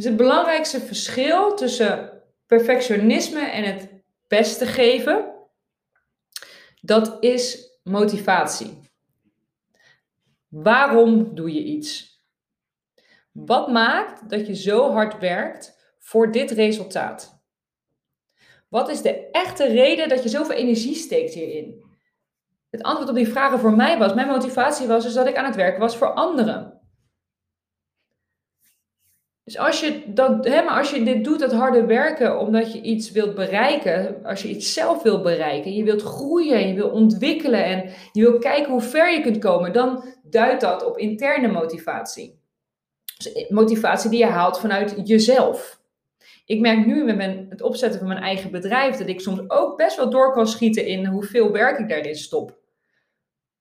Dus 0.00 0.08
het 0.08 0.18
belangrijkste 0.18 0.80
verschil 0.80 1.54
tussen 1.54 2.22
perfectionisme 2.46 3.40
en 3.40 3.64
het 3.64 3.88
beste 4.28 4.66
geven, 4.66 5.34
dat 6.80 7.16
is 7.20 7.68
motivatie. 7.82 8.80
Waarom 10.48 11.34
doe 11.34 11.52
je 11.54 11.64
iets? 11.64 12.20
Wat 13.32 13.68
maakt 13.68 14.30
dat 14.30 14.46
je 14.46 14.54
zo 14.54 14.92
hard 14.92 15.18
werkt 15.18 15.94
voor 15.98 16.32
dit 16.32 16.50
resultaat? 16.50 17.42
Wat 18.68 18.88
is 18.88 19.02
de 19.02 19.30
echte 19.30 19.66
reden 19.66 20.08
dat 20.08 20.22
je 20.22 20.28
zoveel 20.28 20.56
energie 20.56 20.94
steekt 20.94 21.34
hierin? 21.34 21.84
Het 22.70 22.82
antwoord 22.82 23.08
op 23.08 23.14
die 23.14 23.28
vragen 23.28 23.58
voor 23.58 23.74
mij 23.76 23.98
was, 23.98 24.14
mijn 24.14 24.28
motivatie 24.28 24.86
was 24.86 25.04
dus 25.04 25.14
dat 25.14 25.26
ik 25.26 25.36
aan 25.36 25.44
het 25.44 25.56
werken 25.56 25.80
was 25.80 25.96
voor 25.96 26.12
anderen. 26.12 26.79
Dus 29.50 29.58
als 29.58 29.80
je, 29.80 30.02
dat, 30.06 30.44
hè, 30.44 30.62
maar 30.62 30.78
als 30.78 30.90
je 30.90 31.02
dit 31.02 31.24
doet, 31.24 31.38
dat 31.38 31.52
harde 31.52 31.84
werken, 31.84 32.38
omdat 32.38 32.72
je 32.72 32.80
iets 32.80 33.10
wilt 33.10 33.34
bereiken, 33.34 34.24
als 34.24 34.42
je 34.42 34.48
iets 34.48 34.72
zelf 34.72 35.02
wilt 35.02 35.22
bereiken, 35.22 35.74
je 35.74 35.84
wilt 35.84 36.02
groeien, 36.02 36.68
je 36.68 36.74
wilt 36.74 36.92
ontwikkelen 36.92 37.64
en 37.64 37.90
je 38.12 38.22
wilt 38.22 38.42
kijken 38.42 38.72
hoe 38.72 38.80
ver 38.80 39.12
je 39.12 39.20
kunt 39.20 39.38
komen, 39.38 39.72
dan 39.72 40.04
duidt 40.22 40.60
dat 40.60 40.84
op 40.84 40.98
interne 40.98 41.48
motivatie. 41.48 42.40
Dus 43.16 43.32
eh, 43.32 43.50
motivatie 43.50 44.10
die 44.10 44.18
je 44.18 44.26
haalt 44.26 44.60
vanuit 44.60 44.94
jezelf. 45.04 45.80
Ik 46.44 46.60
merk 46.60 46.86
nu 46.86 47.14
met 47.14 47.46
het 47.48 47.62
opzetten 47.62 47.98
van 47.98 48.08
mijn 48.08 48.22
eigen 48.22 48.50
bedrijf 48.50 48.96
dat 48.96 49.08
ik 49.08 49.20
soms 49.20 49.40
ook 49.46 49.76
best 49.76 49.96
wel 49.96 50.10
door 50.10 50.32
kan 50.32 50.48
schieten 50.48 50.86
in 50.86 51.06
hoeveel 51.06 51.52
werk 51.52 51.78
ik 51.78 51.88
daarin 51.88 52.16
stop. 52.16 52.58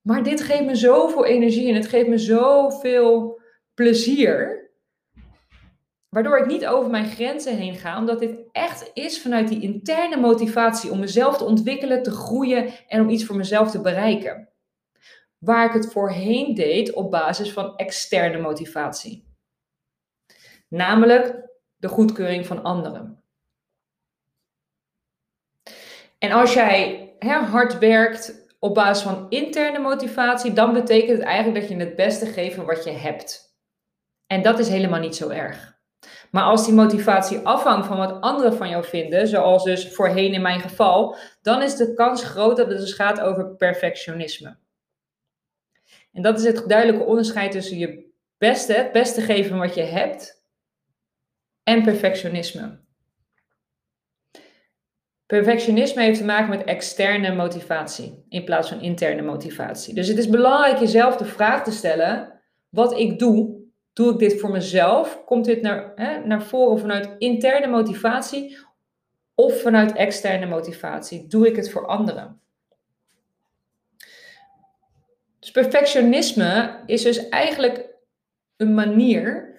Maar 0.02 0.24
dit 0.24 0.42
geeft 0.42 0.66
me 0.66 0.76
zoveel 0.76 1.26
energie 1.26 1.70
en 1.70 1.76
het 1.76 1.88
geeft 1.88 2.08
me 2.08 2.18
zoveel 2.18 3.42
plezier. 3.74 4.59
Waardoor 6.10 6.38
ik 6.38 6.46
niet 6.46 6.66
over 6.66 6.90
mijn 6.90 7.10
grenzen 7.10 7.58
heen 7.58 7.76
ga, 7.76 7.98
omdat 7.98 8.20
dit 8.20 8.40
echt 8.52 8.92
is 8.94 9.22
vanuit 9.22 9.48
die 9.48 9.62
interne 9.62 10.18
motivatie 10.18 10.92
om 10.92 11.00
mezelf 11.00 11.38
te 11.38 11.44
ontwikkelen, 11.44 12.04
te 12.04 12.12
groeien 12.12 12.88
en 12.88 13.02
om 13.02 13.10
iets 13.10 13.26
voor 13.26 13.36
mezelf 13.36 13.72
te 13.72 13.82
bereiken. 13.82 14.50
Waar 15.38 15.66
ik 15.66 15.74
het 15.74 15.92
voorheen 15.92 16.56
deed 16.56 16.94
op 16.94 17.12
basis 17.12 17.54
van 17.54 17.76
externe 17.76 18.38
motivatie. 18.38 19.28
Namelijk 20.68 21.50
de 21.76 21.88
goedkeuring 21.88 22.46
van 22.46 22.64
anderen. 22.64 23.24
En 26.18 26.32
als 26.32 26.54
jij 26.54 27.08
hard 27.20 27.78
werkt 27.78 28.48
op 28.60 28.74
basis 28.74 29.04
van 29.04 29.30
interne 29.30 29.80
motivatie, 29.80 30.54
dan 30.54 30.74
betekent 30.74 31.18
het 31.18 31.28
eigenlijk 31.28 31.60
dat 31.60 31.70
je 31.70 31.86
het 31.86 31.96
beste 31.96 32.26
geeft 32.26 32.56
wat 32.56 32.84
je 32.84 32.92
hebt. 32.92 33.58
En 34.28 34.42
dat 34.42 34.60
is 34.60 34.68
helemaal 34.68 35.00
niet 35.00 35.16
zo 35.16 35.30
erg. 35.30 35.79
Maar 36.32 36.44
als 36.44 36.66
die 36.66 36.74
motivatie 36.74 37.38
afhangt 37.38 37.88
van 37.88 37.98
wat 37.98 38.22
anderen 38.22 38.54
van 38.54 38.70
jou 38.70 38.84
vinden, 38.84 39.28
zoals 39.28 39.64
dus 39.64 39.94
voorheen 39.94 40.34
in 40.34 40.42
mijn 40.42 40.60
geval, 40.60 41.16
dan 41.42 41.62
is 41.62 41.76
de 41.76 41.94
kans 41.94 42.24
groot 42.24 42.58
dat 42.58 42.68
het 42.68 42.78
dus 42.78 42.94
gaat 42.94 43.20
over 43.20 43.56
perfectionisme. 43.56 44.58
En 46.14 46.22
dat 46.22 46.40
is 46.40 46.46
het 46.46 46.70
duidelijke 46.70 47.06
onderscheid 47.06 47.52
tussen 47.52 47.78
je 47.78 48.12
beste, 48.38 48.74
het 48.74 48.92
beste 48.92 49.22
geven 49.22 49.58
wat 49.58 49.76
je 49.76 49.82
hebt, 49.82 50.44
en 51.64 51.84
perfectionisme. 51.84 52.80
Perfectionisme 55.26 56.02
heeft 56.02 56.20
te 56.20 56.26
maken 56.26 56.50
met 56.50 56.64
externe 56.64 57.36
motivatie 57.36 58.26
in 58.30 58.44
plaats 58.44 58.70
van 58.70 58.82
interne 58.82 59.22
motivatie. 59.22 59.94
Dus 59.94 60.08
het 60.08 60.18
is 60.18 60.30
belangrijk 60.30 60.80
jezelf 60.80 61.18
de 61.18 61.26
vraag 61.26 61.64
te 61.64 61.72
stellen: 61.72 62.42
wat 62.70 62.98
ik 62.98 63.20
doe, 63.20 63.59
Doe 64.00 64.12
ik 64.12 64.20
dit 64.20 64.40
voor 64.40 64.52
mezelf? 64.52 65.22
Komt 65.26 65.46
dit 65.46 65.62
naar, 65.62 65.92
hè, 65.96 66.26
naar 66.26 66.44
voren 66.44 66.80
vanuit 66.80 67.16
interne 67.18 67.68
motivatie 67.68 68.58
of 69.36 69.62
vanuit 69.62 69.94
externe 69.94 70.46
motivatie? 70.46 71.28
Doe 71.28 71.48
ik 71.48 71.56
het 71.56 71.72
voor 71.72 71.88
anderen? 71.88 72.40
Dus 75.40 75.52
perfectionisme 75.52 76.80
is 76.86 77.02
dus 77.02 77.30
eigenlijk 77.30 77.86
een 78.58 78.74
manier 78.74 79.56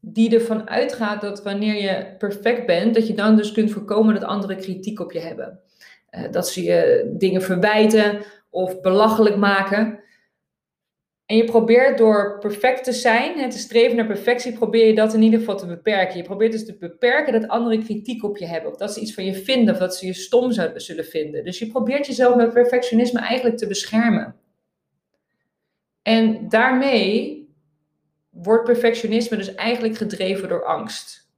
die 0.00 0.34
ervan 0.34 0.68
uitgaat 0.68 1.20
dat 1.20 1.42
wanneer 1.42 1.82
je 1.82 2.14
perfect 2.18 2.66
bent, 2.66 2.94
dat 2.94 3.06
je 3.06 3.14
dan 3.14 3.36
dus 3.36 3.52
kunt 3.52 3.70
voorkomen 3.70 4.14
dat 4.14 4.24
anderen 4.24 4.56
kritiek 4.56 5.00
op 5.00 5.12
je 5.12 5.20
hebben. 5.20 5.60
Uh, 6.10 6.30
dat 6.30 6.48
ze 6.48 6.62
je 6.62 7.10
dingen 7.16 7.42
verwijten 7.42 8.22
of 8.50 8.80
belachelijk 8.80 9.36
maken. 9.36 10.00
En 11.28 11.36
je 11.36 11.44
probeert 11.44 11.98
door 11.98 12.38
perfect 12.38 12.84
te 12.84 12.92
zijn, 12.92 13.50
te 13.50 13.58
streven 13.58 13.96
naar 13.96 14.06
perfectie, 14.06 14.52
probeer 14.52 14.86
je 14.86 14.94
dat 14.94 15.14
in 15.14 15.22
ieder 15.22 15.38
geval 15.38 15.56
te 15.56 15.66
beperken. 15.66 16.16
Je 16.16 16.22
probeert 16.22 16.52
dus 16.52 16.64
te 16.64 16.76
beperken 16.78 17.32
dat 17.32 17.48
anderen 17.48 17.84
kritiek 17.84 18.24
op 18.24 18.36
je 18.36 18.46
hebben, 18.46 18.70
of 18.70 18.76
dat 18.76 18.92
ze 18.92 19.00
iets 19.00 19.14
van 19.14 19.24
je 19.24 19.34
vinden, 19.34 19.74
of 19.74 19.80
dat 19.80 19.96
ze 19.96 20.06
je 20.06 20.14
stom 20.14 20.52
zullen 20.74 21.04
vinden. 21.04 21.44
Dus 21.44 21.58
je 21.58 21.66
probeert 21.66 22.06
jezelf 22.06 22.36
met 22.36 22.52
perfectionisme 22.52 23.20
eigenlijk 23.20 23.56
te 23.56 23.66
beschermen. 23.66 24.36
En 26.02 26.48
daarmee 26.48 27.46
wordt 28.30 28.64
perfectionisme 28.64 29.36
dus 29.36 29.54
eigenlijk 29.54 29.96
gedreven 29.96 30.48
door 30.48 30.64
angst. 30.64 31.30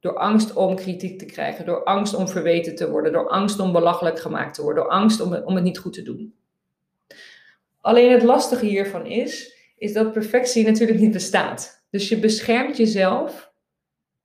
Door 0.00 0.16
angst 0.16 0.54
om 0.54 0.76
kritiek 0.76 1.18
te 1.18 1.24
krijgen, 1.24 1.64
door 1.64 1.84
angst 1.84 2.14
om 2.14 2.28
verweten 2.28 2.74
te 2.74 2.90
worden, 2.90 3.12
door 3.12 3.28
angst 3.28 3.60
om 3.60 3.72
belachelijk 3.72 4.18
gemaakt 4.18 4.54
te 4.54 4.62
worden, 4.62 4.82
door 4.82 4.92
angst 4.92 5.20
om 5.20 5.34
om 5.34 5.54
het 5.54 5.64
niet 5.64 5.78
goed 5.78 5.92
te 5.92 6.02
doen. 6.02 6.34
Alleen 7.80 8.10
het 8.10 8.22
lastige 8.22 8.66
hiervan 8.66 9.06
is, 9.06 9.56
is 9.76 9.92
dat 9.92 10.12
perfectie 10.12 10.64
natuurlijk 10.64 10.98
niet 11.00 11.12
bestaat. 11.12 11.84
Dus 11.90 12.08
je 12.08 12.18
beschermt 12.18 12.76
jezelf 12.76 13.52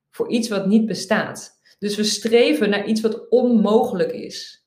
voor 0.09 0.29
iets 0.29 0.49
wat 0.49 0.67
niet 0.67 0.85
bestaat. 0.85 1.61
Dus 1.79 1.95
we 1.95 2.03
streven 2.03 2.69
naar 2.69 2.85
iets 2.85 3.01
wat 3.01 3.29
onmogelijk 3.29 4.11
is. 4.11 4.65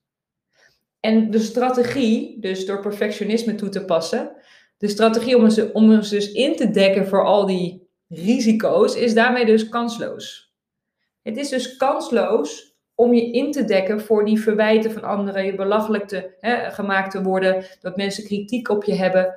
En 1.00 1.30
de 1.30 1.38
strategie, 1.38 2.40
dus 2.40 2.66
door 2.66 2.80
perfectionisme 2.80 3.54
toe 3.54 3.68
te 3.68 3.84
passen, 3.84 4.36
de 4.76 4.88
strategie 4.88 5.36
om 5.36 5.42
ons, 5.42 5.72
om 5.72 5.92
ons 5.92 6.08
dus 6.08 6.32
in 6.32 6.56
te 6.56 6.70
dekken 6.70 7.06
voor 7.06 7.24
al 7.24 7.46
die 7.46 7.88
risico's, 8.08 8.94
is 8.94 9.14
daarmee 9.14 9.46
dus 9.46 9.68
kansloos. 9.68 10.54
Het 11.22 11.36
is 11.36 11.48
dus 11.48 11.76
kansloos 11.76 12.67
om 12.98 13.14
je 13.14 13.30
in 13.30 13.52
te 13.52 13.64
dekken 13.64 14.00
voor 14.00 14.24
die 14.24 14.40
verwijten 14.40 14.92
van 14.92 15.02
anderen, 15.02 15.44
je 15.44 15.54
belachelijk 15.54 16.08
te, 16.08 16.30
hè, 16.40 16.70
gemaakt 16.70 17.10
te 17.10 17.22
worden, 17.22 17.64
dat 17.80 17.96
mensen 17.96 18.24
kritiek 18.24 18.68
op 18.68 18.84
je 18.84 18.94
hebben. 18.94 19.34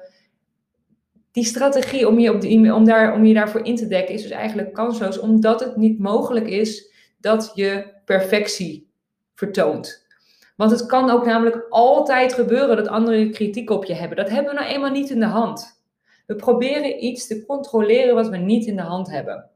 Die 1.32 1.46
strategie 1.46 2.08
om 2.08 2.20
je, 2.20 2.34
op 2.34 2.74
om, 2.74 2.86
daar, 2.86 3.13
om 3.13 3.25
je 3.25 3.34
daarvoor 3.34 3.65
in 3.65 3.75
te 3.75 3.88
dekken 3.88 4.15
is 4.15 4.22
dus 4.22 4.32
eigenlijk 4.32 4.74
kansloos, 4.74 5.20
omdat 5.20 5.60
het 5.60 5.75
niet 5.75 6.00
mogelijk 6.00 6.48
is 6.48 6.91
dat 7.18 7.51
je 7.56 7.86
perfectie 8.06 8.91
vertoont. 9.36 10.08
Want 10.56 10.72
het 10.72 10.86
kan 10.86 11.10
ook 11.10 11.25
namelijk 11.25 11.65
altijd 11.70 12.34
gebeuren 12.34 12.75
dat 12.75 12.88
anderen 12.88 13.32
kritiek 13.32 13.70
op 13.70 13.86
je 13.86 13.94
hebben. 13.94 14.18
Dat 14.18 14.30
hebben 14.30 14.53
we 14.53 14.60
nou 14.60 14.72
eenmaal 14.72 14.91
niet 14.91 15.10
in 15.10 15.20
de 15.20 15.25
hand. 15.25 15.84
We 16.25 16.36
proberen 16.36 17.03
iets 17.03 17.27
te 17.27 17.46
controleren 17.46 18.15
wat 18.15 18.30
we 18.30 18.38
niet 18.38 18.65
in 18.65 18.75
de 18.75 18.82
hand 18.82 19.12
hebben. 19.12 19.50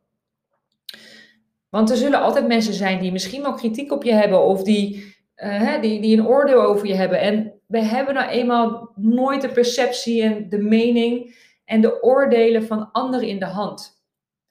Want 1.75 1.89
er 1.89 1.98
zullen 1.98 2.22
altijd 2.22 2.48
mensen 2.48 2.74
zijn 2.74 3.00
die 3.00 3.12
misschien 3.12 3.41
wel 3.41 3.53
kritiek 3.53 3.91
op 3.91 4.03
je 4.03 4.13
hebben 4.13 4.41
of 4.41 4.63
die, 4.63 5.15
uh, 5.38 5.82
die, 5.82 6.01
die 6.01 6.17
een 6.17 6.27
oordeel 6.27 6.62
over 6.62 6.88
je 6.88 6.94
hebben. 6.94 7.20
En 7.20 7.62
we 7.67 7.79
hebben 7.79 8.13
nou 8.13 8.29
eenmaal 8.29 8.91
nooit 8.96 9.41
de 9.41 9.50
perceptie 9.50 10.24
en 10.24 10.50
de 10.50 10.58
mening 10.58 11.36
en 11.65 11.82
de 11.82 12.03
oordelen 12.03 12.65
van 12.65 12.91
anderen 12.91 13.27
in 13.27 13.39
de 13.39 13.46
hand. 13.46 14.03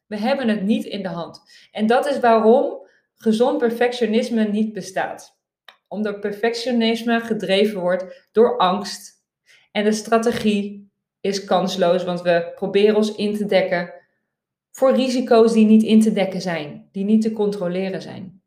We 0.06 0.16
hebben 0.16 0.48
het 0.48 0.62
niet 0.62 0.84
in 0.84 1.02
de 1.02 1.08
hand. 1.08 1.40
En 1.72 1.86
dat 1.86 2.06
is 2.06 2.20
waarom 2.20 2.86
gezond 3.14 3.58
perfectionisme 3.58 4.44
niet 4.44 4.72
bestaat. 4.72 5.38
Omdat 5.88 6.20
perfectionisme 6.20 7.20
gedreven 7.20 7.80
wordt 7.80 8.28
door 8.32 8.56
angst. 8.58 9.12
En 9.72 9.84
de 9.84 9.92
strategie 9.92 10.90
is 11.20 11.44
kansloos, 11.44 12.04
want 12.04 12.22
we 12.22 12.52
proberen 12.54 12.96
ons 12.96 13.14
in 13.14 13.36
te 13.36 13.46
dekken 13.46 14.03
voor 14.74 14.92
risico's 14.92 15.52
die 15.52 15.66
niet 15.66 15.82
in 15.82 16.00
te 16.00 16.12
dekken 16.12 16.40
zijn, 16.40 16.88
die 16.92 17.04
niet 17.04 17.22
te 17.22 17.32
controleren 17.32 18.02
zijn. 18.02 18.42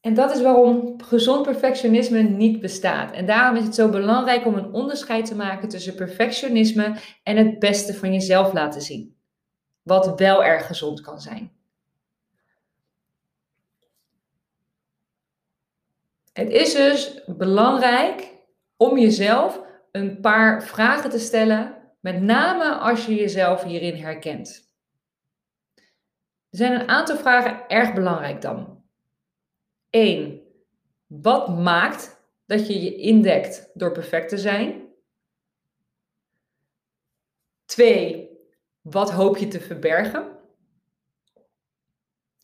En 0.00 0.14
dat 0.14 0.34
is 0.34 0.42
waarom 0.42 1.02
gezond 1.02 1.42
perfectionisme 1.42 2.22
niet 2.22 2.60
bestaat. 2.60 3.12
En 3.12 3.26
daarom 3.26 3.56
is 3.56 3.64
het 3.64 3.74
zo 3.74 3.88
belangrijk 3.88 4.46
om 4.46 4.54
een 4.54 4.72
onderscheid 4.72 5.26
te 5.26 5.34
maken 5.34 5.68
tussen 5.68 5.94
perfectionisme 5.94 6.96
en 7.22 7.36
het 7.36 7.58
beste 7.58 7.94
van 7.94 8.12
jezelf 8.12 8.52
laten 8.52 8.82
zien. 8.82 9.16
Wat 9.82 10.18
wel 10.18 10.44
erg 10.44 10.66
gezond 10.66 11.00
kan 11.00 11.20
zijn. 11.20 11.52
Het 16.32 16.50
is 16.50 16.74
dus 16.74 17.20
belangrijk 17.26 18.32
om 18.76 18.98
jezelf 18.98 19.60
een 19.92 20.20
paar 20.20 20.62
vragen 20.62 21.10
te 21.10 21.18
stellen 21.18 21.77
met 22.12 22.22
name 22.22 22.74
als 22.74 23.06
je 23.06 23.14
jezelf 23.14 23.62
hierin 23.62 23.96
herkent. 23.96 24.72
Er 26.50 26.58
zijn 26.58 26.80
een 26.80 26.88
aantal 26.88 27.16
vragen 27.16 27.68
erg 27.68 27.94
belangrijk 27.94 28.40
dan. 28.40 28.84
1. 29.90 30.42
Wat 31.06 31.48
maakt 31.48 32.20
dat 32.46 32.66
je 32.66 32.82
je 32.82 32.96
indekt 32.96 33.70
door 33.74 33.92
perfect 33.92 34.28
te 34.28 34.38
zijn? 34.38 34.88
Twee, 37.64 38.30
wat 38.80 39.10
hoop 39.10 39.36
je 39.36 39.48
te 39.48 39.60
verbergen? 39.60 40.38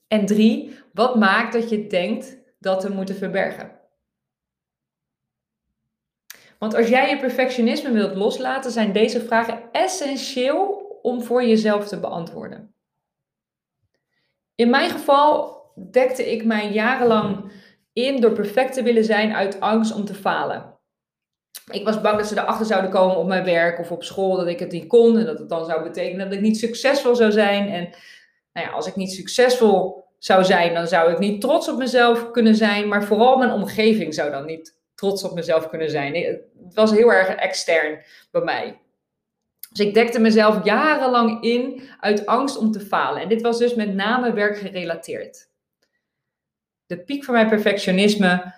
En 0.06 0.26
drie, 0.26 0.78
wat 0.92 1.16
maakt 1.16 1.52
dat 1.52 1.70
je 1.70 1.86
denkt 1.86 2.38
dat 2.58 2.82
we 2.82 2.88
moeten 2.88 3.16
verbergen? 3.16 3.73
Want 6.64 6.76
als 6.76 6.88
jij 6.88 7.08
je 7.08 7.18
perfectionisme 7.18 7.92
wilt 7.92 8.14
loslaten, 8.14 8.70
zijn 8.70 8.92
deze 8.92 9.20
vragen 9.20 9.62
essentieel 9.72 10.66
om 11.02 11.22
voor 11.22 11.44
jezelf 11.44 11.88
te 11.88 12.00
beantwoorden. 12.00 12.74
In 14.54 14.70
mijn 14.70 14.90
geval 14.90 15.62
dekte 15.90 16.32
ik 16.32 16.44
mij 16.44 16.72
jarenlang 16.72 17.52
in 17.92 18.20
door 18.20 18.32
perfect 18.32 18.72
te 18.72 18.82
willen 18.82 19.04
zijn 19.04 19.34
uit 19.34 19.60
angst 19.60 19.94
om 19.94 20.04
te 20.04 20.14
falen. 20.14 20.78
Ik 21.70 21.84
was 21.84 22.00
bang 22.00 22.18
dat 22.18 22.26
ze 22.26 22.38
erachter 22.38 22.66
zouden 22.66 22.90
komen 22.90 23.16
op 23.16 23.26
mijn 23.26 23.44
werk 23.44 23.78
of 23.78 23.90
op 23.90 24.04
school 24.04 24.36
dat 24.36 24.46
ik 24.46 24.58
het 24.58 24.72
niet 24.72 24.86
kon 24.86 25.18
en 25.18 25.24
dat 25.24 25.38
het 25.38 25.48
dan 25.48 25.64
zou 25.64 25.82
betekenen 25.82 26.28
dat 26.28 26.36
ik 26.36 26.44
niet 26.44 26.58
succesvol 26.58 27.14
zou 27.14 27.32
zijn. 27.32 27.68
En 27.68 27.82
nou 28.52 28.66
ja, 28.66 28.72
als 28.72 28.86
ik 28.86 28.96
niet 28.96 29.12
succesvol 29.12 30.04
zou 30.18 30.44
zijn, 30.44 30.74
dan 30.74 30.86
zou 30.86 31.12
ik 31.12 31.18
niet 31.18 31.40
trots 31.40 31.68
op 31.68 31.78
mezelf 31.78 32.30
kunnen 32.30 32.54
zijn, 32.54 32.88
maar 32.88 33.04
vooral 33.04 33.36
mijn 33.36 33.52
omgeving 33.52 34.14
zou 34.14 34.30
dan 34.30 34.46
niet 34.46 34.82
trots 34.94 35.24
op 35.24 35.34
mezelf 35.34 35.68
kunnen 35.68 35.90
zijn. 35.90 36.14
Het 36.14 36.74
was 36.74 36.90
heel 36.90 37.12
erg 37.12 37.28
extern 37.28 38.02
bij 38.30 38.42
mij. 38.42 38.78
Dus 39.70 39.86
ik 39.86 39.94
dekte 39.94 40.20
mezelf 40.20 40.64
jarenlang 40.64 41.42
in 41.42 41.82
uit 42.00 42.26
angst 42.26 42.56
om 42.56 42.72
te 42.72 42.80
falen. 42.80 43.22
En 43.22 43.28
dit 43.28 43.42
was 43.42 43.58
dus 43.58 43.74
met 43.74 43.94
name 43.94 44.32
werkgerelateerd. 44.32 45.48
De 46.86 46.98
piek 46.98 47.24
van 47.24 47.34
mijn 47.34 47.48
perfectionisme 47.48 48.54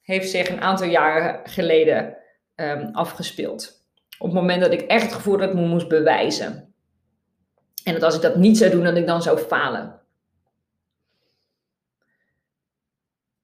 heeft 0.00 0.30
zich 0.30 0.48
een 0.48 0.60
aantal 0.60 0.86
jaren 0.86 1.50
geleden 1.50 2.16
um, 2.56 2.88
afgespeeld. 2.92 3.84
Op 4.18 4.26
het 4.26 4.34
moment 4.34 4.62
dat 4.62 4.72
ik 4.72 4.80
echt 4.80 5.02
het 5.02 5.12
gevoel 5.12 5.36
dat 5.36 5.48
ik 5.48 5.54
me 5.54 5.66
moest 5.66 5.88
bewijzen. 5.88 6.74
En 7.84 7.92
dat 7.92 8.02
als 8.02 8.14
ik 8.14 8.22
dat 8.22 8.36
niet 8.36 8.58
zou 8.58 8.70
doen, 8.70 8.84
dat 8.84 8.96
ik 8.96 9.06
dan 9.06 9.22
zou 9.22 9.38
falen. 9.38 10.00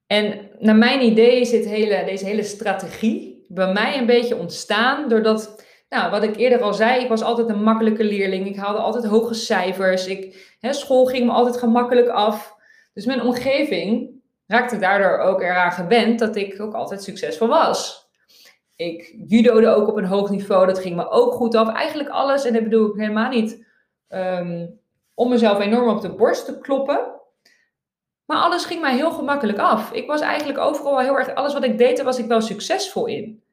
En 0.07 0.46
naar 0.59 0.75
mijn 0.75 1.01
idee 1.01 1.39
is 1.39 1.51
hele, 1.51 2.03
deze 2.05 2.25
hele 2.25 2.43
strategie 2.43 3.45
bij 3.47 3.73
mij 3.73 3.97
een 3.97 4.05
beetje 4.05 4.37
ontstaan 4.37 5.09
doordat, 5.09 5.65
nou, 5.89 6.11
wat 6.11 6.23
ik 6.23 6.35
eerder 6.35 6.61
al 6.61 6.73
zei, 6.73 7.03
ik 7.03 7.09
was 7.09 7.21
altijd 7.21 7.49
een 7.49 7.63
makkelijke 7.63 8.03
leerling. 8.03 8.47
Ik 8.47 8.55
haalde 8.55 8.79
altijd 8.79 9.05
hoge 9.05 9.33
cijfers. 9.33 10.07
Ik, 10.07 10.55
hè, 10.59 10.73
school 10.73 11.05
ging 11.05 11.25
me 11.25 11.31
altijd 11.31 11.57
gemakkelijk 11.57 12.07
af. 12.07 12.55
Dus 12.93 13.05
mijn 13.05 13.21
omgeving 13.21 14.09
raakte 14.47 14.77
daardoor 14.77 15.17
ook 15.17 15.41
eraan 15.41 15.71
gewend 15.71 16.19
dat 16.19 16.35
ik 16.35 16.61
ook 16.61 16.73
altijd 16.73 17.03
succesvol 17.03 17.47
was. 17.47 18.09
Ik 18.75 19.15
judode 19.27 19.67
ook 19.67 19.87
op 19.87 19.97
een 19.97 20.05
hoog 20.05 20.29
niveau, 20.29 20.65
dat 20.65 20.79
ging 20.79 20.95
me 20.95 21.09
ook 21.09 21.33
goed 21.33 21.55
af. 21.55 21.73
Eigenlijk 21.73 22.09
alles, 22.09 22.45
en 22.45 22.53
dat 22.53 22.63
bedoel 22.63 22.89
ik 22.89 22.99
helemaal 22.99 23.29
niet 23.29 23.65
um, 24.09 24.79
om 25.13 25.29
mezelf 25.29 25.59
enorm 25.59 25.89
op 25.89 26.01
de 26.01 26.15
borst 26.15 26.45
te 26.45 26.59
kloppen. 26.59 27.16
Maar 28.27 28.37
alles 28.37 28.65
ging 28.65 28.81
mij 28.81 28.95
heel 28.95 29.11
gemakkelijk 29.11 29.57
af. 29.57 29.91
Ik 29.91 30.07
was 30.07 30.21
eigenlijk 30.21 30.59
overal 30.59 30.99
heel 30.99 31.17
erg, 31.17 31.35
alles 31.35 31.53
wat 31.53 31.63
ik 31.63 31.77
deed, 31.77 31.95
daar 31.95 32.05
was 32.05 32.19
ik 32.19 32.25
wel 32.25 32.41
succesvol 32.41 33.05
in. 33.05 33.43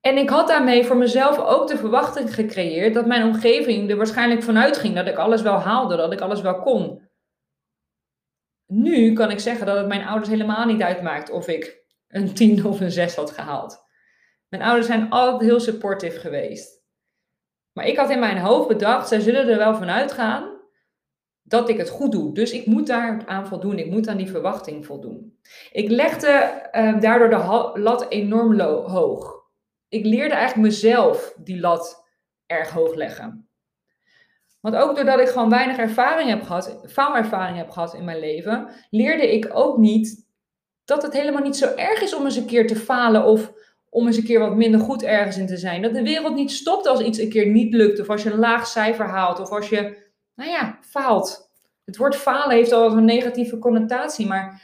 En 0.00 0.16
ik 0.16 0.28
had 0.28 0.48
daarmee 0.48 0.84
voor 0.84 0.96
mezelf 0.96 1.38
ook 1.38 1.68
de 1.68 1.76
verwachting 1.76 2.34
gecreëerd 2.34 2.94
dat 2.94 3.06
mijn 3.06 3.24
omgeving 3.24 3.90
er 3.90 3.96
waarschijnlijk 3.96 4.42
vanuit 4.42 4.76
ging 4.76 4.94
dat 4.94 5.06
ik 5.06 5.16
alles 5.16 5.42
wel 5.42 5.58
haalde, 5.58 5.96
dat 5.96 6.12
ik 6.12 6.20
alles 6.20 6.40
wel 6.40 6.60
kon. 6.60 7.08
Nu 8.66 9.12
kan 9.12 9.30
ik 9.30 9.38
zeggen 9.38 9.66
dat 9.66 9.76
het 9.76 9.86
mijn 9.86 10.06
ouders 10.06 10.28
helemaal 10.28 10.66
niet 10.66 10.82
uitmaakt 10.82 11.30
of 11.30 11.48
ik 11.48 11.84
een 12.08 12.34
10 12.34 12.64
of 12.64 12.80
een 12.80 12.90
6 12.90 13.14
had 13.14 13.30
gehaald. 13.30 13.86
Mijn 14.48 14.62
ouders 14.62 14.86
zijn 14.86 15.10
altijd 15.10 15.40
heel 15.50 15.60
supportive 15.60 16.20
geweest. 16.20 16.82
Maar 17.72 17.86
ik 17.86 17.96
had 17.96 18.10
in 18.10 18.18
mijn 18.18 18.38
hoofd 18.38 18.68
bedacht, 18.68 19.08
zij 19.08 19.20
zullen 19.20 19.48
er 19.48 19.58
wel 19.58 19.74
vanuit 19.74 20.12
gaan 20.12 20.57
dat 21.48 21.68
ik 21.68 21.76
het 21.76 21.88
goed 21.88 22.12
doe. 22.12 22.34
Dus 22.34 22.52
ik 22.52 22.66
moet 22.66 22.86
daar 22.86 23.22
aan 23.26 23.46
voldoen. 23.46 23.78
Ik 23.78 23.90
moet 23.90 24.08
aan 24.08 24.16
die 24.16 24.30
verwachting 24.30 24.86
voldoen. 24.86 25.38
Ik 25.72 25.90
legde 25.90 26.62
uh, 26.72 27.00
daardoor 27.00 27.30
de 27.30 27.80
lat 27.80 28.06
enorm 28.08 28.60
hoog. 28.60 29.36
Ik 29.88 30.04
leerde 30.04 30.34
eigenlijk 30.34 30.68
mezelf 30.68 31.34
die 31.36 31.60
lat 31.60 32.04
erg 32.46 32.70
hoog 32.70 32.94
leggen. 32.94 33.48
Want 34.60 34.76
ook 34.76 34.96
doordat 34.96 35.20
ik 35.20 35.28
gewoon 35.28 35.50
weinig 35.50 35.76
ervaring 35.76 36.28
heb 36.28 36.42
gehad, 36.42 36.80
faalervaring 36.86 37.56
heb 37.56 37.70
gehad 37.70 37.94
in 37.94 38.04
mijn 38.04 38.18
leven, 38.18 38.68
leerde 38.90 39.32
ik 39.32 39.50
ook 39.52 39.78
niet 39.78 40.26
dat 40.84 41.02
het 41.02 41.12
helemaal 41.12 41.42
niet 41.42 41.56
zo 41.56 41.74
erg 41.74 42.00
is 42.00 42.14
om 42.14 42.24
eens 42.24 42.36
een 42.36 42.46
keer 42.46 42.66
te 42.66 42.76
falen 42.76 43.24
of 43.24 43.52
om 43.90 44.06
eens 44.06 44.16
een 44.16 44.24
keer 44.24 44.38
wat 44.38 44.56
minder 44.56 44.80
goed 44.80 45.02
ergens 45.02 45.36
in 45.36 45.46
te 45.46 45.56
zijn. 45.56 45.82
Dat 45.82 45.94
de 45.94 46.02
wereld 46.02 46.34
niet 46.34 46.50
stopt 46.50 46.86
als 46.86 47.00
iets 47.00 47.18
een 47.18 47.28
keer 47.28 47.46
niet 47.46 47.74
lukt 47.74 48.00
of 48.00 48.08
als 48.08 48.22
je 48.22 48.30
een 48.30 48.38
laag 48.38 48.66
cijfer 48.66 49.06
haalt 49.06 49.40
of 49.40 49.50
als 49.50 49.68
je 49.68 50.07
nou 50.38 50.50
ja, 50.50 50.78
faalt. 50.80 51.50
Het 51.84 51.96
woord 51.96 52.16
falen 52.16 52.56
heeft 52.56 52.72
al 52.72 52.90
een 52.90 53.04
negatieve 53.04 53.58
connotatie, 53.58 54.26
maar 54.26 54.62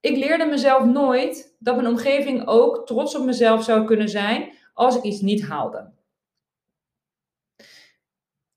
ik 0.00 0.16
leerde 0.16 0.44
mezelf 0.44 0.84
nooit 0.84 1.56
dat 1.58 1.76
mijn 1.76 1.88
omgeving 1.88 2.46
ook 2.46 2.86
trots 2.86 3.14
op 3.14 3.24
mezelf 3.24 3.64
zou 3.64 3.84
kunnen 3.84 4.08
zijn 4.08 4.52
als 4.74 4.96
ik 4.96 5.02
iets 5.02 5.20
niet 5.20 5.42
haalde. 5.42 5.90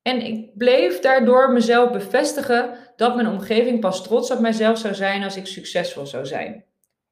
En 0.01 0.21
ik 0.21 0.58
bleef 0.58 0.99
daardoor 0.99 1.51
mezelf 1.51 1.91
bevestigen 1.91 2.77
dat 2.95 3.15
mijn 3.15 3.27
omgeving 3.27 3.79
pas 3.79 4.03
trots 4.03 4.31
op 4.31 4.39
mijzelf 4.39 4.77
zou 4.77 4.93
zijn 4.93 5.23
als 5.23 5.36
ik 5.36 5.45
succesvol 5.45 6.05
zou 6.05 6.25
zijn. 6.25 6.65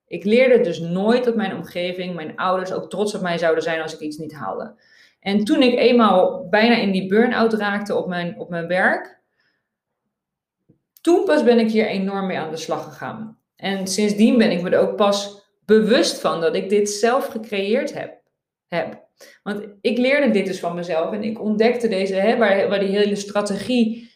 Ik 0.08 0.24
leerde 0.24 0.64
dus 0.64 0.80
nooit 0.80 1.24
dat 1.24 1.36
mijn 1.36 1.56
omgeving, 1.56 2.16
mijn 2.16 2.36
ouders 2.36 2.72
ook 2.72 2.90
trots 2.90 3.16
op 3.16 3.22
mij 3.22 3.38
zouden 3.38 3.64
zijn 3.64 3.82
als 3.82 3.94
ik 3.94 4.00
iets 4.00 4.18
niet 4.18 4.34
haalde. 4.34 4.76
En 5.20 5.44
toen 5.44 5.62
ik 5.62 5.78
eenmaal 5.78 6.48
bijna 6.50 6.76
in 6.76 6.92
die 6.92 7.08
burn-out 7.08 7.54
raakte 7.54 7.96
op 7.96 8.08
mijn, 8.08 8.40
op 8.40 8.50
mijn 8.50 8.68
werk, 8.68 9.22
toen 11.04 11.26
pas 11.26 11.44
ben 11.44 11.60
ik 11.60 11.72
hier 11.72 11.88
enorm 11.88 12.28
mee 12.28 12.38
aan 12.38 12.52
de 12.52 12.58
slag 12.58 12.84
gegaan. 12.84 13.40
En 13.56 13.88
sindsdien 13.88 14.38
ben 14.38 14.52
ik 14.52 14.62
me 14.62 14.70
er 14.70 14.80
ook 14.80 14.96
pas 14.96 15.42
bewust 15.66 16.20
van 16.20 16.42
dat 16.42 16.56
ik 16.56 16.70
dit 16.70 16.90
zelf 16.90 17.26
gecreëerd 17.26 17.94
heb. 17.94 18.22
heb. 18.68 19.02
Want 19.44 19.66
ik 19.82 19.98
leerde 19.98 20.32
dit 20.32 20.46
dus 20.46 20.60
van 20.60 20.76
mezelf 20.76 21.12
en 21.12 21.24
ik 21.24 21.42
ontdekte 21.42 21.88
deze, 21.88 22.16
hè, 22.16 22.38
waar, 22.38 22.70
waar 22.70 22.80
die 22.80 22.98
hele 22.98 23.16
strategie 23.16 24.12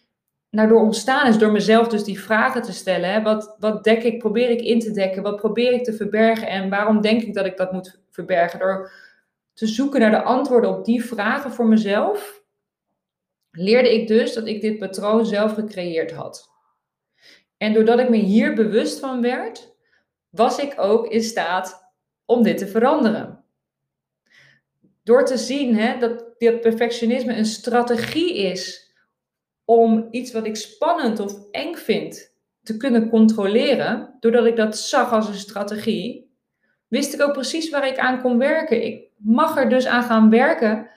naar 0.50 0.68
door 0.68 0.82
ontstaan 0.82 1.28
is, 1.28 1.38
door 1.38 1.52
mezelf 1.52 1.88
dus 1.88 2.04
die 2.04 2.20
vragen 2.20 2.62
te 2.62 2.74
stellen. 2.74 3.12
Hè. 3.12 3.22
Wat, 3.22 3.56
wat 3.60 3.84
dek 3.84 4.04
ik, 4.04 4.20
probeer 4.20 4.50
ik 4.50 4.62
in 4.62 4.80
te 4.80 4.92
dekken? 4.92 5.24
Wat 5.24 5.36
probeer 5.36 5.72
ik 5.72 5.84
te 5.84 5.94
verbergen? 5.94 6.48
En 6.48 6.70
waarom 6.70 7.02
denk 7.02 7.22
ik 7.22 7.34
dat 7.34 7.46
ik 7.46 7.58
dat 7.58 7.72
moet 7.72 8.02
verbergen? 8.10 8.60
Door 8.60 8.92
te 9.54 9.68
zoeken 9.68 10.00
naar 10.00 10.12
de 10.12 10.24
antwoorden 10.24 10.70
op 10.70 10.86
die 10.86 11.06
vragen 11.06 11.52
voor 11.52 11.68
mezelf, 11.68 12.44
leerde 13.52 13.94
ik 13.94 14.08
dus 14.08 14.34
dat 14.34 14.48
ik 14.48 14.62
dit 14.62 14.78
patroon 14.78 15.26
zelf 15.26 15.54
gecreëerd 15.54 16.12
had. 16.12 16.57
En 17.58 17.74
doordat 17.74 18.00
ik 18.00 18.10
me 18.10 18.18
hier 18.18 18.56
bewust 18.56 19.00
van 19.00 19.22
werd, 19.22 19.76
was 20.30 20.60
ik 20.60 20.74
ook 20.78 21.08
in 21.08 21.24
staat 21.24 21.94
om 22.26 22.44
dit 22.44 22.58
te 22.58 22.68
veranderen. 22.68 23.44
Door 25.04 25.26
te 25.26 25.38
zien 25.38 25.76
hè, 25.76 26.00
dat 26.00 26.28
dat 26.38 26.62
perfectionisme 26.62 27.36
een 27.36 27.46
strategie 27.46 28.38
is 28.38 28.94
om 29.66 30.08
iets 30.12 30.32
wat 30.32 30.46
ik 30.46 30.56
spannend 30.56 31.20
of 31.20 31.52
eng 31.52 31.76
vind 31.76 32.36
te 32.64 32.78
kunnen 32.78 33.10
controleren, 33.10 34.16
doordat 34.20 34.46
ik 34.46 34.56
dat 34.56 34.78
zag 34.78 35.12
als 35.12 35.28
een 35.28 35.34
strategie, 35.34 36.36
wist 36.88 37.14
ik 37.14 37.22
ook 37.22 37.34
precies 37.34 37.70
waar 37.70 37.88
ik 37.88 37.98
aan 37.98 38.22
kon 38.22 38.38
werken. 38.38 38.86
Ik 38.86 39.10
mag 39.16 39.58
er 39.58 39.70
dus 39.70 39.86
aan 39.86 40.04
gaan 40.04 40.30
werken 40.30 40.90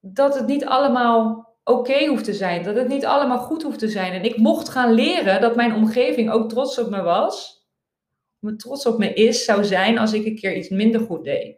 dat 0.00 0.34
het 0.34 0.46
niet 0.46 0.64
allemaal 0.64 1.47
oké 1.68 2.06
hoeft 2.06 2.24
te 2.24 2.34
zijn. 2.34 2.62
Dat 2.62 2.76
het 2.76 2.88
niet 2.88 3.04
allemaal 3.04 3.38
goed 3.38 3.62
hoeft 3.62 3.78
te 3.78 3.88
zijn. 3.88 4.12
En 4.12 4.24
ik 4.24 4.36
mocht 4.36 4.68
gaan 4.68 4.92
leren 4.92 5.40
dat 5.40 5.56
mijn 5.56 5.74
omgeving 5.74 6.30
ook 6.30 6.48
trots 6.48 6.78
op 6.78 6.90
me 6.90 7.02
was. 7.02 7.66
Trots 8.56 8.86
op 8.86 8.98
me 8.98 9.12
is, 9.12 9.44
zou 9.44 9.64
zijn 9.64 9.98
als 9.98 10.12
ik 10.12 10.26
een 10.26 10.36
keer 10.36 10.56
iets 10.56 10.68
minder 10.68 11.00
goed 11.00 11.24
deed. 11.24 11.56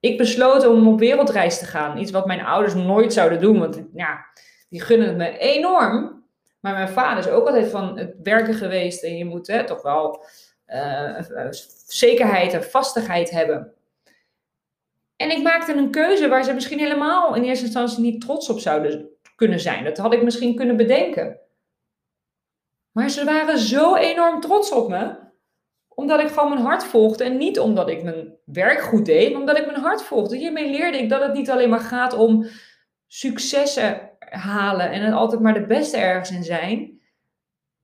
Ik 0.00 0.18
besloot 0.18 0.66
om 0.66 0.88
op 0.88 0.98
wereldreis 0.98 1.58
te 1.58 1.64
gaan. 1.64 1.98
Iets 1.98 2.10
wat 2.10 2.26
mijn 2.26 2.44
ouders 2.44 2.74
nooit 2.74 3.12
zouden 3.12 3.40
doen. 3.40 3.58
Want 3.58 3.82
ja, 3.94 4.26
die 4.68 4.80
gunnen 4.80 5.08
het 5.08 5.16
me 5.16 5.38
enorm. 5.38 6.24
Maar 6.60 6.72
mijn 6.72 6.88
vader 6.88 7.18
is 7.18 7.30
ook 7.30 7.46
altijd 7.46 7.70
van 7.70 7.98
het 7.98 8.14
werken 8.22 8.54
geweest. 8.54 9.02
En 9.02 9.16
je 9.16 9.24
moet 9.24 9.46
hè, 9.46 9.64
toch 9.64 9.82
wel 9.82 10.24
uh, 10.66 11.18
zekerheid 11.86 12.52
en 12.52 12.64
vastigheid 12.64 13.30
hebben. 13.30 13.72
En 15.22 15.30
ik 15.30 15.42
maakte 15.42 15.72
een 15.72 15.90
keuze 15.90 16.28
waar 16.28 16.44
ze 16.44 16.52
misschien 16.52 16.78
helemaal 16.78 17.34
in 17.34 17.42
eerste 17.42 17.64
instantie 17.64 18.02
niet 18.02 18.20
trots 18.20 18.48
op 18.48 18.58
zouden 18.58 19.08
kunnen 19.36 19.60
zijn. 19.60 19.84
Dat 19.84 19.96
had 19.96 20.12
ik 20.12 20.22
misschien 20.22 20.54
kunnen 20.54 20.76
bedenken. 20.76 21.38
Maar 22.92 23.08
ze 23.08 23.24
waren 23.24 23.58
zo 23.58 23.94
enorm 23.94 24.40
trots 24.40 24.72
op 24.72 24.88
me, 24.88 25.14
omdat 25.88 26.20
ik 26.20 26.28
gewoon 26.28 26.48
mijn 26.48 26.62
hart 26.62 26.84
volgde. 26.84 27.24
En 27.24 27.36
niet 27.36 27.58
omdat 27.58 27.88
ik 27.88 28.02
mijn 28.02 28.34
werk 28.44 28.80
goed 28.80 29.04
deed, 29.04 29.30
maar 29.30 29.40
omdat 29.40 29.58
ik 29.58 29.66
mijn 29.66 29.80
hart 29.80 30.02
volgde. 30.02 30.36
Hiermee 30.36 30.70
leerde 30.70 30.98
ik 30.98 31.08
dat 31.08 31.22
het 31.22 31.32
niet 31.32 31.50
alleen 31.50 31.70
maar 31.70 31.80
gaat 31.80 32.14
om 32.14 32.46
successen 33.06 34.10
halen 34.30 34.90
en 34.90 35.02
het 35.02 35.14
altijd 35.14 35.40
maar 35.40 35.54
de 35.54 35.66
beste 35.66 35.96
ergens 35.96 36.30
in 36.30 36.44
zijn. 36.44 37.00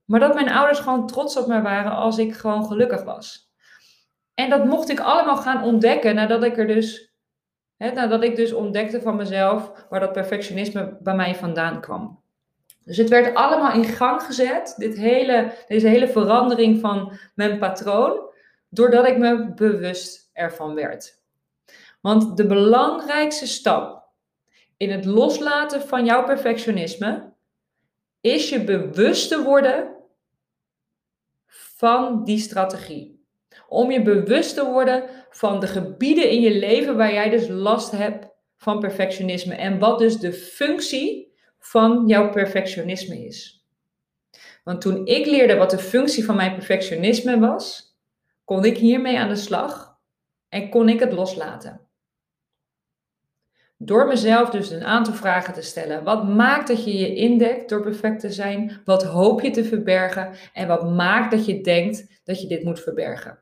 Maar 0.05 0.19
dat 0.19 0.33
mijn 0.33 0.49
ouders 0.49 0.79
gewoon 0.79 1.07
trots 1.07 1.37
op 1.37 1.47
mij 1.47 1.61
waren 1.61 1.91
als 1.91 2.17
ik 2.17 2.33
gewoon 2.33 2.65
gelukkig 2.65 3.03
was. 3.03 3.51
En 4.33 4.49
dat 4.49 4.65
mocht 4.65 4.89
ik 4.89 4.99
allemaal 4.99 5.37
gaan 5.37 5.63
ontdekken 5.63 6.15
nadat 6.15 6.43
ik 6.43 6.57
er 6.57 6.67
dus, 6.67 7.08
hè, 7.79 7.91
nadat 7.91 8.23
ik 8.23 8.35
dus 8.35 8.53
ontdekte 8.53 9.01
van 9.01 9.15
mezelf 9.15 9.85
waar 9.89 9.99
dat 9.99 10.11
perfectionisme 10.11 10.97
bij 10.99 11.15
mij 11.15 11.35
vandaan 11.35 11.81
kwam. 11.81 12.21
Dus 12.83 12.97
het 12.97 13.09
werd 13.09 13.35
allemaal 13.35 13.73
in 13.73 13.83
gang 13.83 14.21
gezet, 14.23 14.73
dit 14.77 14.97
hele, 14.97 15.53
deze 15.67 15.87
hele 15.87 16.07
verandering 16.07 16.79
van 16.79 17.19
mijn 17.35 17.59
patroon, 17.59 18.29
doordat 18.69 19.07
ik 19.07 19.17
me 19.17 19.53
bewust 19.53 20.29
ervan 20.33 20.75
werd. 20.75 21.21
Want 22.01 22.37
de 22.37 22.45
belangrijkste 22.45 23.47
stap 23.47 24.03
in 24.77 24.91
het 24.91 25.05
loslaten 25.05 25.81
van 25.81 26.05
jouw 26.05 26.23
perfectionisme 26.23 27.33
is 28.21 28.49
je 28.49 28.63
bewust 28.63 29.29
te 29.29 29.43
worden 29.43 29.95
van 31.47 32.23
die 32.23 32.39
strategie. 32.39 33.18
Om 33.67 33.91
je 33.91 34.01
bewust 34.01 34.55
te 34.55 34.65
worden 34.65 35.03
van 35.29 35.59
de 35.59 35.67
gebieden 35.67 36.29
in 36.29 36.41
je 36.41 36.59
leven 36.59 36.97
waar 36.97 37.13
jij 37.13 37.29
dus 37.29 37.47
last 37.47 37.91
hebt 37.91 38.27
van 38.57 38.79
perfectionisme 38.79 39.55
en 39.55 39.79
wat 39.79 39.99
dus 39.99 40.17
de 40.17 40.33
functie 40.33 41.33
van 41.59 42.07
jouw 42.07 42.29
perfectionisme 42.29 43.25
is. 43.25 43.67
Want 44.63 44.81
toen 44.81 45.05
ik 45.05 45.25
leerde 45.25 45.55
wat 45.55 45.69
de 45.69 45.79
functie 45.79 46.25
van 46.25 46.35
mijn 46.35 46.53
perfectionisme 46.53 47.39
was, 47.39 47.95
kon 48.43 48.65
ik 48.65 48.77
hiermee 48.77 49.19
aan 49.19 49.29
de 49.29 49.35
slag 49.35 49.97
en 50.49 50.69
kon 50.69 50.89
ik 50.89 50.99
het 50.99 51.13
loslaten. 51.13 51.88
Door 53.81 54.07
mezelf 54.07 54.49
dus 54.49 54.69
een 54.69 54.83
aantal 54.83 55.13
vragen 55.13 55.53
te 55.53 55.61
stellen. 55.61 56.03
Wat 56.03 56.27
maakt 56.27 56.67
dat 56.67 56.83
je 56.83 56.97
je 56.97 57.15
indekt 57.15 57.69
door 57.69 57.81
perfect 57.81 58.19
te 58.19 58.31
zijn? 58.31 58.81
Wat 58.85 59.03
hoop 59.03 59.41
je 59.41 59.51
te 59.51 59.63
verbergen? 59.63 60.31
En 60.53 60.67
wat 60.67 60.91
maakt 60.95 61.31
dat 61.31 61.45
je 61.45 61.61
denkt 61.61 62.21
dat 62.23 62.41
je 62.41 62.47
dit 62.47 62.63
moet 62.63 62.79
verbergen? 62.79 63.39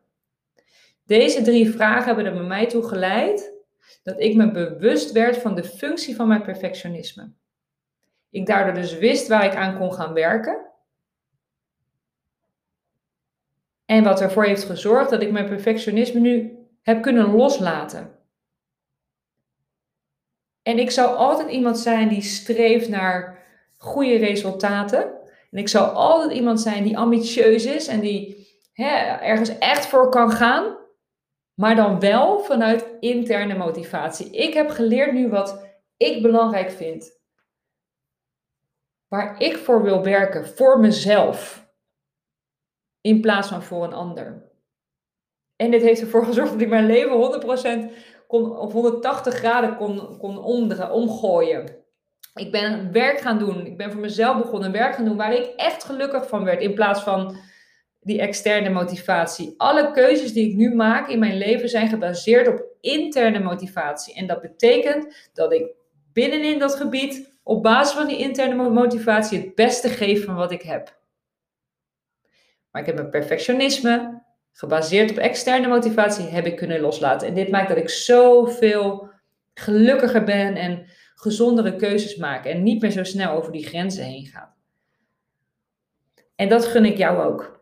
Deze 1.06 1.41
drie 1.41 1.69
vragen 1.71 2.06
hebben 2.06 2.26
er 2.26 2.34
bij 2.34 2.47
mij 2.47 2.67
toe 2.67 2.84
geleid 2.84 3.54
dat 4.04 4.19
ik 4.19 4.36
me 4.36 4.52
bewust 4.52 5.12
werd 5.12 5.38
van 5.38 5.56
de 5.56 5.63
functie 5.63 6.15
van 6.15 6.28
mijn 6.28 6.41
perfectionisme. 6.41 7.32
Ik 8.30 8.45
daardoor 8.45 8.73
dus 8.73 8.97
wist 8.97 9.28
waar 9.28 9.45
ik 9.45 9.56
aan 9.56 9.78
kon 9.78 9.93
gaan 9.93 10.13
werken. 10.13 10.65
En 13.86 14.04
wat 14.04 14.21
ervoor 14.21 14.45
heeft 14.45 14.63
gezorgd 14.63 15.10
dat 15.10 15.21
ik 15.21 15.32
mijn 15.32 15.47
perfectionisme 15.47 16.19
nu 16.19 16.58
heb 16.82 17.02
kunnen 17.02 17.36
loslaten. 17.36 18.16
En 20.67 20.80
ik 20.80 20.91
zou 20.91 21.15
altijd 21.15 21.49
iemand 21.49 21.80
zijn 21.80 22.08
die 22.08 22.21
streeft 22.21 22.89
naar 22.89 23.45
goede 23.77 24.17
resultaten. 24.17 25.03
En 25.51 25.58
ik 25.58 25.67
zou 25.67 25.93
altijd 25.93 26.32
iemand 26.32 26.62
zijn 26.62 26.84
die 26.84 26.97
ambitieus 26.97 27.65
is 27.65 27.88
en 27.88 27.99
die 27.99 28.47
hè, 28.73 28.95
ergens 29.17 29.58
echt 29.58 29.86
voor 29.86 30.10
kan 30.10 30.32
gaan. 30.32 30.77
Maar 31.53 31.75
dan 31.75 31.99
wel 31.99 32.39
vanuit 32.39 32.86
interne 32.99 33.58
motivatie. 33.58 34.30
Ik 34.32 34.53
heb 34.53 34.69
geleerd 34.69 35.13
nu 35.13 35.30
wat 35.30 35.65
ik 35.97 36.21
belangrijk 36.21 36.71
vind. 36.71 37.19
Waar 39.08 39.41
ik 39.41 39.58
voor 39.58 39.84
wil 39.84 40.03
werken, 40.03 40.47
voor 40.47 40.80
mezelf. 40.80 41.67
In 43.01 43.21
plaats 43.21 43.47
van 43.47 43.63
voor 43.63 43.84
een 43.84 43.93
ander. 43.93 44.51
En 45.56 45.71
dit 45.71 45.82
heeft 45.82 46.01
ervoor 46.01 46.25
gezorgd 46.25 46.51
dat 46.51 46.62
ik 46.62 46.69
mijn 46.69 46.86
leven 46.86 47.89
100% 47.89 47.91
kon, 48.27 48.57
op 48.57 48.71
180 48.71 49.33
graden 49.33 49.75
kon, 49.75 50.17
kon 50.17 50.43
omgooien. 50.91 51.85
Ik 52.35 52.51
ben 52.51 52.91
werk 52.91 53.19
gaan 53.19 53.39
doen. 53.39 53.65
Ik 53.65 53.77
ben 53.77 53.91
voor 53.91 54.01
mezelf 54.01 54.37
begonnen 54.37 54.71
werk 54.71 54.95
gaan 54.95 55.05
doen 55.05 55.17
waar 55.17 55.33
ik 55.33 55.53
echt 55.55 55.83
gelukkig 55.83 56.27
van 56.27 56.43
werd. 56.43 56.61
In 56.61 56.73
plaats 56.73 57.01
van 57.01 57.37
die 57.99 58.21
externe 58.21 58.69
motivatie. 58.69 59.53
Alle 59.57 59.91
keuzes 59.91 60.33
die 60.33 60.49
ik 60.49 60.55
nu 60.55 60.75
maak 60.75 61.09
in 61.09 61.19
mijn 61.19 61.37
leven 61.37 61.69
zijn 61.69 61.87
gebaseerd 61.87 62.47
op 62.47 62.63
interne 62.81 63.39
motivatie. 63.39 64.15
En 64.15 64.27
dat 64.27 64.41
betekent 64.41 65.29
dat 65.33 65.53
ik 65.53 65.75
binnenin 66.13 66.59
dat 66.59 66.75
gebied 66.75 67.39
op 67.43 67.63
basis 67.63 67.95
van 67.95 68.07
die 68.07 68.17
interne 68.17 68.69
motivatie 68.69 69.39
het 69.39 69.55
beste 69.55 69.89
geef 69.89 70.25
van 70.25 70.35
wat 70.35 70.51
ik 70.51 70.61
heb. 70.61 70.99
Maar 72.71 72.81
ik 72.81 72.87
heb 72.87 72.99
een 72.99 73.09
perfectionisme, 73.09 74.23
gebaseerd 74.58 75.12
op 75.12 75.17
externe 75.17 75.67
motivatie, 75.67 76.26
heb 76.26 76.46
ik 76.46 76.56
kunnen 76.56 76.80
loslaten. 76.80 77.28
En 77.28 77.34
dit 77.34 77.50
maakt 77.50 77.67
dat 77.67 77.78
ik 77.78 77.89
zoveel 77.89 79.10
gelukkiger 79.54 80.24
ben 80.24 80.56
en 80.56 80.86
gezondere 81.15 81.76
keuzes 81.76 82.15
maak 82.15 82.46
en 82.46 82.63
niet 82.63 82.82
meer 82.82 82.91
zo 82.91 83.04
snel 83.04 83.32
over 83.32 83.52
die 83.52 83.65
grenzen 83.65 84.04
heen 84.04 84.26
ga. 84.26 84.54
En 86.36 86.50
dat 86.50 86.65
gun 86.65 86.86
ik 86.86 86.98
jou 86.98 87.22
ook. 87.24 87.60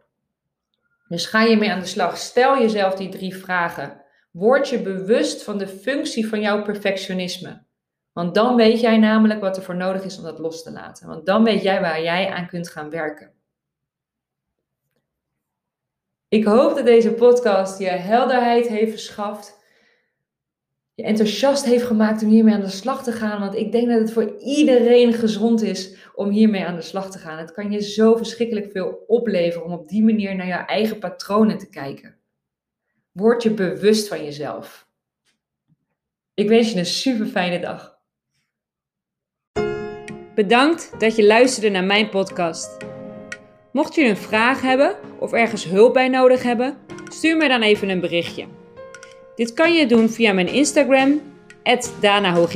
Dus 1.07 1.25
ga 1.25 1.43
je 1.43 1.57
mee 1.57 1.71
aan 1.71 1.79
de 1.79 1.85
slag. 1.85 2.17
Stel 2.17 2.59
jezelf 2.59 2.93
die 2.93 3.09
drie 3.09 3.35
vragen. 3.35 4.01
Word 4.31 4.69
je 4.69 4.81
bewust 4.81 5.43
van 5.43 5.57
de 5.57 5.67
functie 5.67 6.27
van 6.27 6.41
jouw 6.41 6.63
perfectionisme. 6.63 7.63
Want 8.13 8.35
dan 8.35 8.55
weet 8.55 8.79
jij 8.79 8.97
namelijk 8.97 9.39
wat 9.39 9.57
er 9.57 9.63
voor 9.63 9.75
nodig 9.75 10.03
is 10.03 10.17
om 10.17 10.23
dat 10.23 10.39
los 10.39 10.63
te 10.63 10.71
laten. 10.71 11.07
Want 11.07 11.25
dan 11.25 11.43
weet 11.43 11.61
jij 11.61 11.81
waar 11.81 12.01
jij 12.01 12.29
aan 12.29 12.47
kunt 12.47 12.69
gaan 12.69 12.89
werken. 12.89 13.34
Ik 16.27 16.43
hoop 16.43 16.75
dat 16.75 16.85
deze 16.85 17.13
podcast 17.13 17.79
je 17.79 17.87
helderheid 17.87 18.67
heeft 18.67 18.91
verschaft. 18.91 19.63
Je 20.93 21.03
enthousiast 21.03 21.65
heeft 21.65 21.85
gemaakt 21.85 22.23
om 22.23 22.29
hiermee 22.29 22.53
aan 22.53 22.61
de 22.61 22.69
slag 22.69 23.03
te 23.03 23.11
gaan. 23.11 23.39
Want 23.39 23.55
ik 23.55 23.71
denk 23.71 23.87
dat 23.87 23.99
het 23.99 24.11
voor 24.11 24.37
iedereen 24.39 25.13
gezond 25.13 25.61
is 25.61 25.95
om 26.13 26.29
hiermee 26.29 26.65
aan 26.65 26.75
de 26.75 26.81
slag 26.81 27.11
te 27.11 27.17
gaan. 27.17 27.37
Het 27.37 27.51
kan 27.51 27.71
je 27.71 27.81
zo 27.81 28.15
verschrikkelijk 28.15 28.71
veel 28.71 29.03
opleveren 29.07 29.65
om 29.65 29.73
op 29.73 29.87
die 29.87 30.03
manier 30.03 30.35
naar 30.35 30.47
je 30.47 30.53
eigen 30.53 30.99
patronen 30.99 31.57
te 31.57 31.69
kijken. 31.69 32.17
Word 33.11 33.43
je 33.43 33.51
bewust 33.51 34.07
van 34.07 34.23
jezelf. 34.23 34.87
Ik 36.33 36.47
wens 36.47 36.71
je 36.71 36.79
een 36.79 36.85
super 36.85 37.25
fijne 37.25 37.59
dag. 37.59 37.99
Bedankt 40.35 40.99
dat 40.99 41.15
je 41.15 41.25
luisterde 41.25 41.69
naar 41.69 41.83
mijn 41.83 42.09
podcast. 42.09 42.94
Mocht 43.75 43.95
je 43.95 44.03
een 44.03 44.17
vraag 44.17 44.61
hebben 44.61 44.95
of 45.19 45.31
ergens 45.31 45.65
hulp 45.65 45.93
bij 45.93 46.07
nodig 46.07 46.43
hebben, 46.43 46.77
stuur 47.11 47.37
mij 47.37 47.47
dan 47.47 47.61
even 47.61 47.89
een 47.89 47.99
berichtje. 47.99 48.45
Dit 49.35 49.53
kan 49.53 49.73
je 49.73 49.85
doen 49.85 50.09
via 50.09 50.33
mijn 50.33 50.47
Instagram, 50.47 51.21
Dana 51.99 52.47